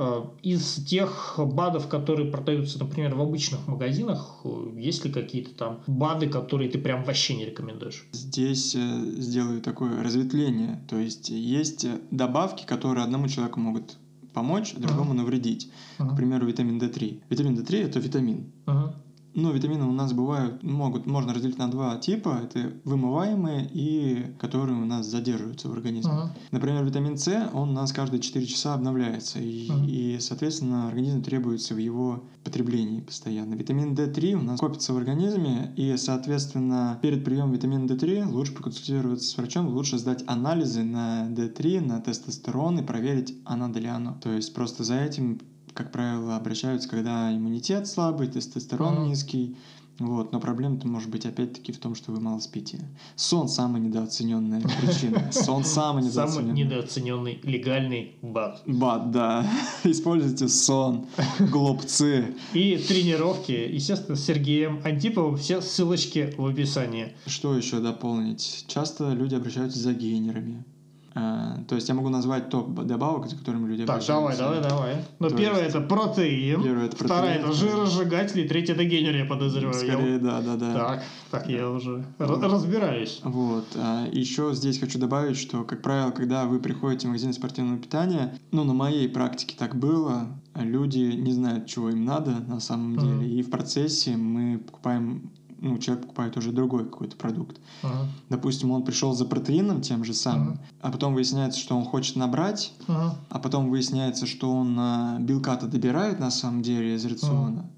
Э, 0.00 0.22
Из 0.42 0.76
тех 0.86 1.34
БАДов, 1.38 1.86
которые 1.88 2.30
продаются, 2.30 2.78
например, 2.78 3.14
в 3.14 3.20
обычных 3.20 3.68
магазинах, 3.68 4.40
э, 4.44 4.72
есть 4.78 5.04
ли 5.04 5.12
какие-то 5.12 5.54
там 5.54 5.82
БАДы, 5.86 6.26
которые 6.26 6.70
ты 6.70 6.78
прям 6.78 7.04
вообще 7.04 7.36
не 7.36 7.44
рекомендуешь? 7.44 8.08
Здесь 8.12 8.74
э, 8.74 9.04
сделаю 9.18 9.60
такое 9.60 10.02
разветвление. 10.02 10.82
То 10.88 10.96
есть 10.96 11.28
есть 11.28 11.86
добавки, 12.10 12.64
которые 12.64 13.04
одному 13.04 13.28
человеку 13.28 13.60
могут 13.60 13.98
помочь, 14.32 14.72
другому 14.74 15.12
навредить. 15.12 15.68
К 15.98 16.02
Мгм. 16.04 16.16
примеру, 16.16 16.46
витамин 16.46 16.78
D3. 16.78 17.20
Витамин 17.28 17.54
D3 17.58 17.82
это 17.84 18.00
витамин. 18.00 18.46
Мгм. 18.66 18.94
Ну, 19.40 19.52
витамины 19.52 19.84
у 19.84 19.92
нас 19.92 20.12
бывают, 20.12 20.62
могут, 20.62 21.06
можно 21.06 21.32
разделить 21.32 21.56
на 21.56 21.70
два 21.70 21.96
типа. 21.96 22.42
Это 22.44 22.72
вымываемые 22.84 23.68
и 23.72 24.34
которые 24.38 24.76
у 24.76 24.84
нас 24.84 25.06
задерживаются 25.06 25.68
в 25.68 25.72
организме. 25.72 26.12
Мгм. 26.12 26.30
Например, 26.50 26.84
витамин 26.84 27.16
С, 27.16 27.50
он 27.54 27.70
у 27.70 27.72
нас 27.72 27.92
каждые 27.92 28.20
4 28.20 28.44
часа 28.46 28.74
обновляется, 28.74 29.38
и, 29.38 29.70
Мгм. 29.70 29.84
и, 29.84 30.18
соответственно, 30.20 30.88
организму 30.88 31.22
требуется 31.22 31.74
в 31.74 31.78
его 31.78 32.24
потреблении 32.44 33.00
постоянно. 33.00 33.54
Витамин 33.54 33.94
D3 33.94 34.34
у 34.34 34.42
нас 34.42 34.60
копится 34.60 34.92
в 34.92 34.98
организме, 34.98 35.72
и, 35.76 35.96
соответственно, 35.96 36.98
перед 37.02 37.24
приемом 37.24 37.52
витамина 37.52 37.86
D3 37.86 38.30
лучше 38.30 38.52
проконсультироваться 38.52 39.26
с 39.28 39.36
врачом, 39.36 39.68
лучше 39.68 39.98
сдать 39.98 40.22
анализы 40.26 40.82
на 40.82 41.28
D3, 41.30 41.80
на 41.80 42.00
тестостерон 42.00 42.78
и 42.78 42.82
проверить, 42.82 43.34
а 43.44 43.56
надо 43.56 43.78
ли 43.80 43.88
оно. 43.88 44.18
То 44.22 44.30
есть 44.32 44.52
просто 44.54 44.84
за 44.84 44.96
этим, 44.96 45.40
как 45.74 45.92
правило, 45.92 46.36
обращаются, 46.36 46.88
когда 46.88 47.34
иммунитет 47.34 47.86
слабый, 47.86 48.28
тестостерон 48.28 48.94
Мгм. 48.94 49.08
низкий, 49.08 49.56
вот, 49.98 50.32
но 50.32 50.40
проблема-то 50.40 50.88
может 50.88 51.10
быть 51.10 51.26
опять-таки 51.26 51.72
в 51.72 51.78
том, 51.78 51.94
что 51.94 52.10
вы 52.10 52.20
мало 52.20 52.38
спите. 52.40 52.80
Сон 53.16 53.50
самая 53.50 53.82
недооцененная 53.82 54.62
причина. 54.62 55.30
Сон 55.30 55.62
самый 55.62 56.02
Самый 56.02 56.04
недооцененный. 56.44 56.52
недооцененный 56.54 57.40
легальный 57.42 58.14
БАД. 58.22 58.62
Бат, 58.66 59.10
да. 59.10 59.46
Используйте 59.84 60.48
сон, 60.48 61.06
глупцы. 61.38 62.34
И 62.54 62.78
тренировки, 62.78 63.52
естественно, 63.52 64.16
с 64.16 64.24
Сергеем 64.24 64.80
Антиповым. 64.84 65.36
Все 65.36 65.60
ссылочки 65.60 66.32
в 66.38 66.46
описании. 66.46 67.12
Что 67.26 67.54
еще 67.54 67.80
дополнить? 67.80 68.64
Часто 68.68 69.12
люди 69.12 69.34
обращаются 69.34 69.78
за 69.80 69.92
гейнерами. 69.92 70.64
А, 71.12 71.58
то 71.68 71.74
есть 71.74 71.88
я 71.88 71.94
могу 71.94 72.08
назвать 72.08 72.50
топ 72.50 72.72
добавок, 72.84 73.26
за 73.26 73.36
которыми 73.36 73.68
люди 73.68 73.84
Так, 73.84 74.04
давай, 74.06 74.36
давай, 74.36 74.62
давай. 74.62 74.96
Ну, 75.18 75.28
То 75.28 75.36
первое 75.36 75.64
есть- 75.64 75.74
это 75.74 75.84
протеин. 75.86 76.62
Первое 76.62 76.86
это 76.86 76.96
протеин. 76.96 77.42
это 77.42 77.52
жиросжигатели. 77.52 78.46
Третья 78.46 78.74
это 78.74 78.84
генер, 78.84 79.16
я 79.16 79.24
подозреваю. 79.24 79.74
Я 79.86 79.92
Скорее, 79.94 80.18
да, 80.18 80.40
да, 80.40 80.56
да. 80.56 80.74
Так, 80.74 81.02
так 81.32 81.48
я 81.48 81.68
уже 81.68 82.04
р- 82.18 82.40
разбираюсь. 82.40 83.20
Вот. 83.24 83.64
А 83.74 84.06
еще 84.12 84.54
здесь 84.54 84.78
хочу 84.78 84.98
добавить, 85.00 85.36
что, 85.36 85.64
как 85.64 85.82
правило, 85.82 86.10
когда 86.12 86.44
вы 86.44 86.60
приходите 86.60 87.06
в 87.06 87.10
магазин 87.10 87.32
спортивного 87.32 87.78
питания, 87.78 88.38
ну, 88.52 88.62
на 88.64 88.74
моей 88.74 89.08
практике 89.08 89.56
так 89.58 89.74
было, 89.76 90.28
люди 90.54 90.98
не 90.98 91.32
знают, 91.32 91.66
чего 91.66 91.90
им 91.90 92.04
надо 92.04 92.30
на 92.46 92.60
самом 92.60 92.96
деле, 92.96 93.28
и 93.28 93.42
в 93.42 93.50
процессе 93.50 94.16
мы 94.16 94.58
покупаем, 94.58 95.30
ну, 95.62 95.78
человек 95.78 96.02
покупает 96.04 96.36
уже 96.36 96.52
другой 96.52 96.84
какой-то 96.84 97.16
продукт. 97.16 97.60
Ага, 97.82 98.06
Допустим, 98.28 98.70
он 98.70 98.82
пришел 98.84 99.12
за 99.12 99.24
протеином 99.24 99.80
тем 99.82 100.04
же 100.04 100.14
самым, 100.14 100.48
Мгм. 100.48 100.60
а 100.80 100.90
потом 100.90 101.14
выясняется, 101.14 101.60
что 101.60 101.76
он 101.76 101.84
хочет 101.84 102.16
набрать, 102.16 102.72
ага, 102.88 103.14
а 103.28 103.38
потом 103.38 103.70
выясняется, 103.70 104.26
что 104.26 104.50
он 104.52 104.76
а, 104.78 105.18
белка-то 105.20 105.66
добирает 105.66 106.18
на 106.20 106.30
самом 106.30 106.62
деле 106.62 106.94
из 106.94 107.04
рациона, 107.04 107.70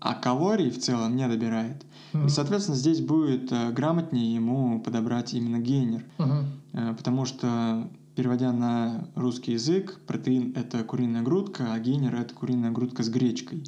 а 0.00 0.14
калорий 0.14 0.70
в 0.70 0.78
целом 0.78 1.14
не 1.16 1.28
добирает. 1.28 1.84
ага, 2.12 2.26
И, 2.26 2.28
соответственно, 2.28 2.76
здесь 2.76 3.00
будет 3.00 3.52
э, 3.52 3.70
грамотнее 3.72 4.34
ему 4.34 4.80
подобрать 4.80 5.34
именно 5.34 5.58
гейнер, 5.58 6.04
ага, 6.18 6.44
Э, 6.72 6.94
потому 6.96 7.24
что, 7.26 7.88
переводя 8.16 8.52
на 8.52 9.08
русский 9.16 9.52
язык, 9.52 10.00
протеин— 10.06 10.52
это 10.56 10.84
куриная 10.84 11.22
грудка, 11.22 11.72
а 11.72 11.78
гейнер— 11.80 12.14
это 12.20 12.32
куриная 12.34 12.70
грудка 12.70 13.02
с 13.02 13.08
гречкой. 13.08 13.64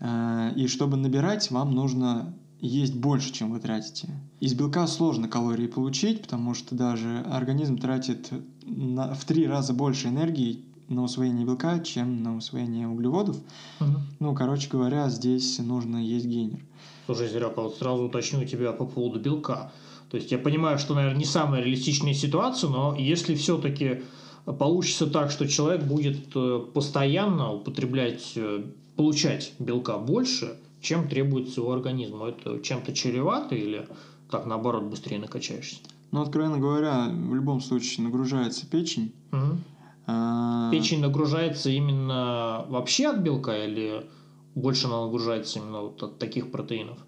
Э, 0.00 0.52
И 0.56 0.66
чтобы 0.68 0.96
набирать, 0.96 1.50
вам 1.50 1.74
нужно 1.74 2.34
есть 2.60 2.94
больше, 2.94 3.32
чем 3.32 3.52
вы 3.52 3.60
тратите. 3.60 4.08
Из 4.40 4.54
белка 4.54 4.86
сложно 4.86 5.28
калории 5.28 5.66
получить, 5.66 6.22
потому 6.22 6.54
что 6.54 6.74
даже 6.74 7.20
организм 7.20 7.78
тратит 7.78 8.30
на- 8.66 9.14
в 9.14 9.24
три 9.24 9.46
раза 9.46 9.72
больше 9.72 10.08
энергии 10.08 10.64
на 10.88 11.02
усвоение 11.04 11.46
белка, 11.46 11.78
чем 11.80 12.22
на 12.22 12.36
усвоение 12.36 12.88
углеводов. 12.88 13.36
ага. 13.78 14.00
Ну, 14.20 14.34
короче 14.34 14.68
говоря, 14.68 15.08
здесь 15.08 15.58
нужно 15.58 15.98
есть 15.98 16.26
гейнер. 16.26 16.60
Слушай, 17.06 17.28
Зеряк, 17.28 17.54
а 17.56 17.62
вот 17.62 17.76
сразу 17.76 18.04
уточню 18.04 18.44
тебя 18.44 18.72
по 18.72 18.84
поводу 18.84 19.20
белка. 19.20 19.72
То 20.10 20.16
есть 20.16 20.32
я 20.32 20.38
понимаю, 20.38 20.78
что, 20.78 20.94
наверное, 20.94 21.18
не 21.18 21.24
самая 21.26 21.62
реалистичная 21.62 22.14
ситуация, 22.14 22.70
но 22.70 22.96
если 22.98 23.34
все-таки 23.34 24.02
получится 24.58 25.06
так, 25.06 25.30
что 25.30 25.46
человек 25.46 25.84
будет 25.84 26.30
э, 26.34 26.60
постоянно 26.72 27.52
употреблять, 27.52 28.32
э, 28.36 28.64
получать 28.96 29.52
белка 29.58 29.98
больше, 29.98 30.56
чем 30.80 31.08
требуется 31.08 31.60
его 31.60 31.72
организму, 31.72 32.26
это 32.26 32.60
чем-то 32.60 32.92
чревато 32.92 33.54
или 33.54 33.88
так 34.30 34.46
наоборот 34.46 34.84
быстрее 34.84 35.18
накачаешься? 35.18 35.78
Но, 36.10 36.22
откровенно 36.22 36.58
говоря, 36.58 37.08
в 37.10 37.34
любом 37.34 37.60
случае 37.60 38.06
нагружается 38.06 38.66
печень. 38.68 39.12
А, 40.06 40.70
Печень 40.70 41.00
нагружается 41.00 41.68
именно 41.68 42.64
вообще 42.68 43.08
от 43.08 43.18
белка 43.18 43.64
или 43.64 44.06
больше 44.54 44.86
она 44.86 45.04
нагружается 45.04 45.58
именно 45.58 45.82
вот 45.82 46.02
от 46.02 46.18
таких 46.18 46.50
протеинов? 46.50 46.98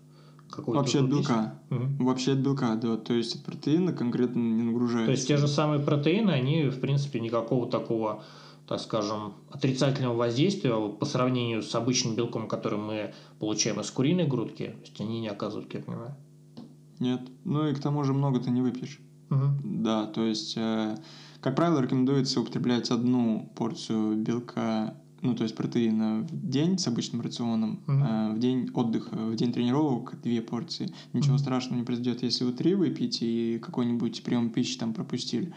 Вообще 0.59 1.00
от 1.00 1.06
белка. 1.06 1.54
Мгм. 1.70 2.04
Вообще 2.04 2.33
от 2.33 2.38
белка, 2.38 2.74
да. 2.74 2.96
То 2.96 3.14
есть 3.14 3.37
от 3.37 3.44
протеина 3.44 3.92
конкретно 3.92 4.40
не 4.40 4.62
нагружается. 4.62 5.06
То 5.06 5.12
есть 5.12 5.28
те 5.28 5.37
же 5.37 5.48
самые 5.48 5.80
протеины, 5.80 6.30
они, 6.30 6.64
в 6.64 6.80
принципе, 6.80 7.20
никакого 7.20 7.70
такого, 7.70 8.24
так 8.70 8.78
скажем, 8.80 9.35
отрицательного 9.50 10.14
воздействия 10.14 10.76
по 10.90 11.04
сравнению 11.04 11.61
с 11.61 11.74
обычным 11.74 12.14
белком, 12.14 12.46
который 12.46 12.78
мы 12.78 13.14
получаем 13.40 13.80
из 13.80 13.90
куриной 13.90 14.28
грудки, 14.28 14.66
то 14.66 14.80
есть 14.83 15.00
они 15.00 15.20
не 15.20 15.26
оказывают, 15.26 15.66
как 15.66 15.80
я 15.80 15.87
понимаю. 15.87 16.14
Нет. 17.00 17.20
Ну 17.42 17.66
и 17.66 17.74
к 17.74 17.80
тому 17.80 18.04
же 18.04 18.12
много 18.12 18.38
ты 18.38 18.52
не 18.52 18.61
выпьешь. 18.62 19.00
Мгм. 19.28 19.83
Да, 19.83 20.06
то 20.06 20.24
есть, 20.24 20.54
э, 20.56 20.96
как 21.40 21.56
правило, 21.56 21.80
рекомендуется 21.80 22.40
употреблять 22.40 22.92
одну 22.92 23.50
порцию 23.56 24.16
белка, 24.16 24.94
ну, 25.20 25.35
то 25.35 25.42
есть 25.42 25.56
протеина 25.56 26.20
в 26.30 26.48
день 26.48 26.78
с 26.78 26.87
обычным 26.87 27.22
рационом, 27.22 27.83
э, 27.88 28.33
в 28.37 28.38
день 28.38 28.70
отдыха, 28.72 29.16
в 29.16 29.35
день 29.35 29.52
тренировок 29.52 30.20
две 30.22 30.42
порции. 30.42 30.94
Ничего 31.12 31.35
Мгм. 31.35 31.42
страшного 31.42 31.76
не 31.76 31.85
произойдет, 31.85 32.22
если 32.22 32.44
вы 32.44 32.52
три 32.52 32.76
выпьете 32.76 33.26
и 33.26 33.59
какой-нибудь 33.59 34.22
прием 34.22 34.50
пищи 34.50 34.78
там 34.78 34.94
пропустили. 34.94 35.52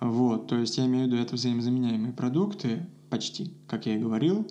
Вот, 0.00 0.46
то 0.46 0.56
есть 0.56 0.78
я 0.78 0.86
имею 0.86 1.06
в 1.06 1.08
виду, 1.08 1.20
это 1.20 1.34
взаимозаменяемые 1.34 2.12
продукты, 2.12 2.86
почти, 3.10 3.52
как 3.66 3.86
я 3.86 3.96
и 3.96 3.98
говорил, 3.98 4.46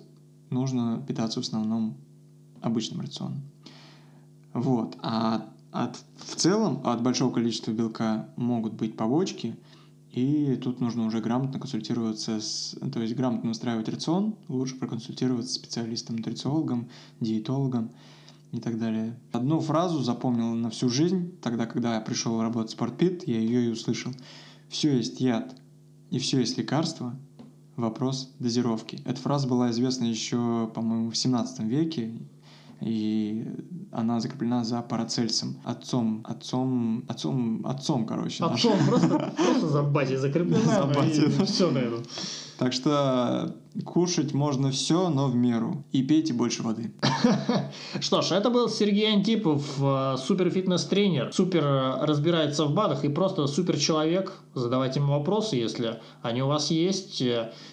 нужно 0.50 1.02
питаться 1.06 1.40
в 1.40 1.44
основном 1.44 1.96
обычным 2.60 3.00
рационом. 3.00 3.42
Вот, 4.52 4.96
а 5.02 5.50
от, 5.72 5.96
в 6.16 6.36
целом 6.36 6.80
от 6.84 7.02
большого 7.02 7.32
количества 7.32 7.70
белка 7.70 8.28
могут 8.36 8.74
быть 8.74 8.96
побочки, 8.96 9.56
и 10.10 10.58
тут 10.62 10.80
нужно 10.80 11.06
уже 11.06 11.20
грамотно 11.20 11.60
консультироваться 11.60 12.40
с, 12.40 12.76
то 12.92 13.00
есть 13.00 13.14
грамотно 13.14 13.50
устраивать 13.50 13.88
рацион, 13.88 14.36
лучше 14.48 14.76
проконсультироваться 14.76 15.52
с 15.52 15.56
специалистом, 15.56 16.16
нутрициологом, 16.16 16.88
диетологом 17.20 17.90
и 18.52 18.60
так 18.60 18.78
далее. 18.78 19.18
Одну 19.32 19.60
фразу 19.60 20.02
запомнил 20.02 20.54
на 20.54 20.70
всю 20.70 20.88
жизнь, 20.88 21.38
тогда, 21.42 21.66
когда 21.66 21.94
я 21.94 22.00
пришел 22.00 22.40
работать 22.40 22.70
в 22.70 22.74
Спортпит, 22.74 23.28
я 23.28 23.38
ее 23.38 23.66
и 23.66 23.70
услышал. 23.70 24.12
Все 24.68 24.96
есть 24.96 25.20
яд, 25.20 25.54
и 26.10 26.18
все 26.18 26.40
есть 26.40 26.58
лекарство, 26.58 27.14
вопрос 27.76 28.34
дозировки. 28.38 29.00
Эта 29.04 29.20
фраза 29.20 29.48
была 29.48 29.70
известна 29.70 30.04
еще, 30.04 30.70
по-моему, 30.74 31.10
в 31.10 31.16
17 31.16 31.60
веке, 31.60 32.12
и 32.80 33.46
она 33.90 34.20
закреплена 34.20 34.64
за 34.64 34.82
Парацельсом, 34.82 35.56
отцом, 35.64 36.24
отцом, 36.24 37.04
отцом, 37.08 37.66
отцом, 37.66 38.06
короче. 38.06 38.44
Отцом 38.44 38.78
просто, 38.86 39.34
просто 39.36 39.68
за 39.68 39.82
бати 39.82 40.16
закреплена. 40.16 40.58
За 40.74 40.84
бати, 40.84 41.26
да. 41.38 41.44
Все 41.44 41.70
на 41.70 41.78
этом. 41.78 42.02
Так 42.58 42.72
что 42.72 43.54
Кушать 43.84 44.34
можно 44.34 44.70
все, 44.70 45.08
но 45.08 45.28
в 45.28 45.36
меру. 45.36 45.84
И 45.92 46.02
пейте 46.02 46.32
больше 46.32 46.62
воды. 46.62 46.92
Что 48.00 48.22
ж, 48.22 48.32
это 48.32 48.50
был 48.50 48.68
Сергей 48.68 49.12
Антипов, 49.12 49.62
э, 49.80 50.16
суперфитнес-тренер, 50.18 51.32
супер 51.32 51.62
разбирается 52.00 52.64
в 52.64 52.72
БАДах 52.72 53.04
и 53.04 53.08
просто 53.08 53.46
супер 53.46 53.78
человек. 53.78 54.32
Задавайте 54.54 54.98
ему 55.00 55.12
вопросы, 55.12 55.56
если 55.56 56.00
они 56.22 56.42
у 56.42 56.48
вас 56.48 56.70
есть. 56.70 57.22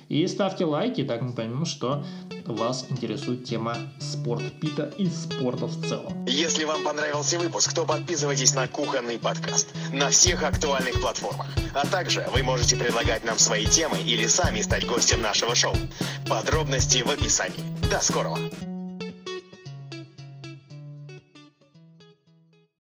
И 0.10 0.28
ставьте 0.28 0.66
лайки, 0.66 1.04
так 1.04 1.22
мы 1.22 1.34
поймем, 1.34 1.66
что 1.66 2.04
вас 2.46 2.86
интересует 2.90 3.46
тема 3.46 3.76
спорт 4.00 4.44
пита 4.62 4.92
и 4.98 5.08
спорта 5.08 5.66
в 5.66 5.88
целом. 5.88 6.26
Если 6.28 6.66
вам 6.66 6.84
понравился 6.84 7.40
выпуск, 7.40 7.74
то 7.74 7.86
подписывайтесь 7.86 8.54
на 8.54 8.68
кухонный 8.68 9.18
подкаст 9.18 9.74
на 9.92 10.10
всех 10.10 10.44
актуальных 10.44 11.02
платформах. 11.02 11.48
А 11.74 11.88
также 11.88 12.26
вы 12.34 12.44
можете 12.44 12.76
предлагать 12.76 13.26
нам 13.26 13.40
свои 13.40 13.66
темы 13.66 13.98
или 14.06 14.28
сами 14.28 14.62
стать 14.76 14.88
гостем 14.88 15.22
нашего 15.22 15.56
шоу. 15.56 15.76
Подробности 16.28 17.02
в 17.02 17.10
описании. 17.10 17.90
До 17.90 18.02
скорого! 18.02 18.40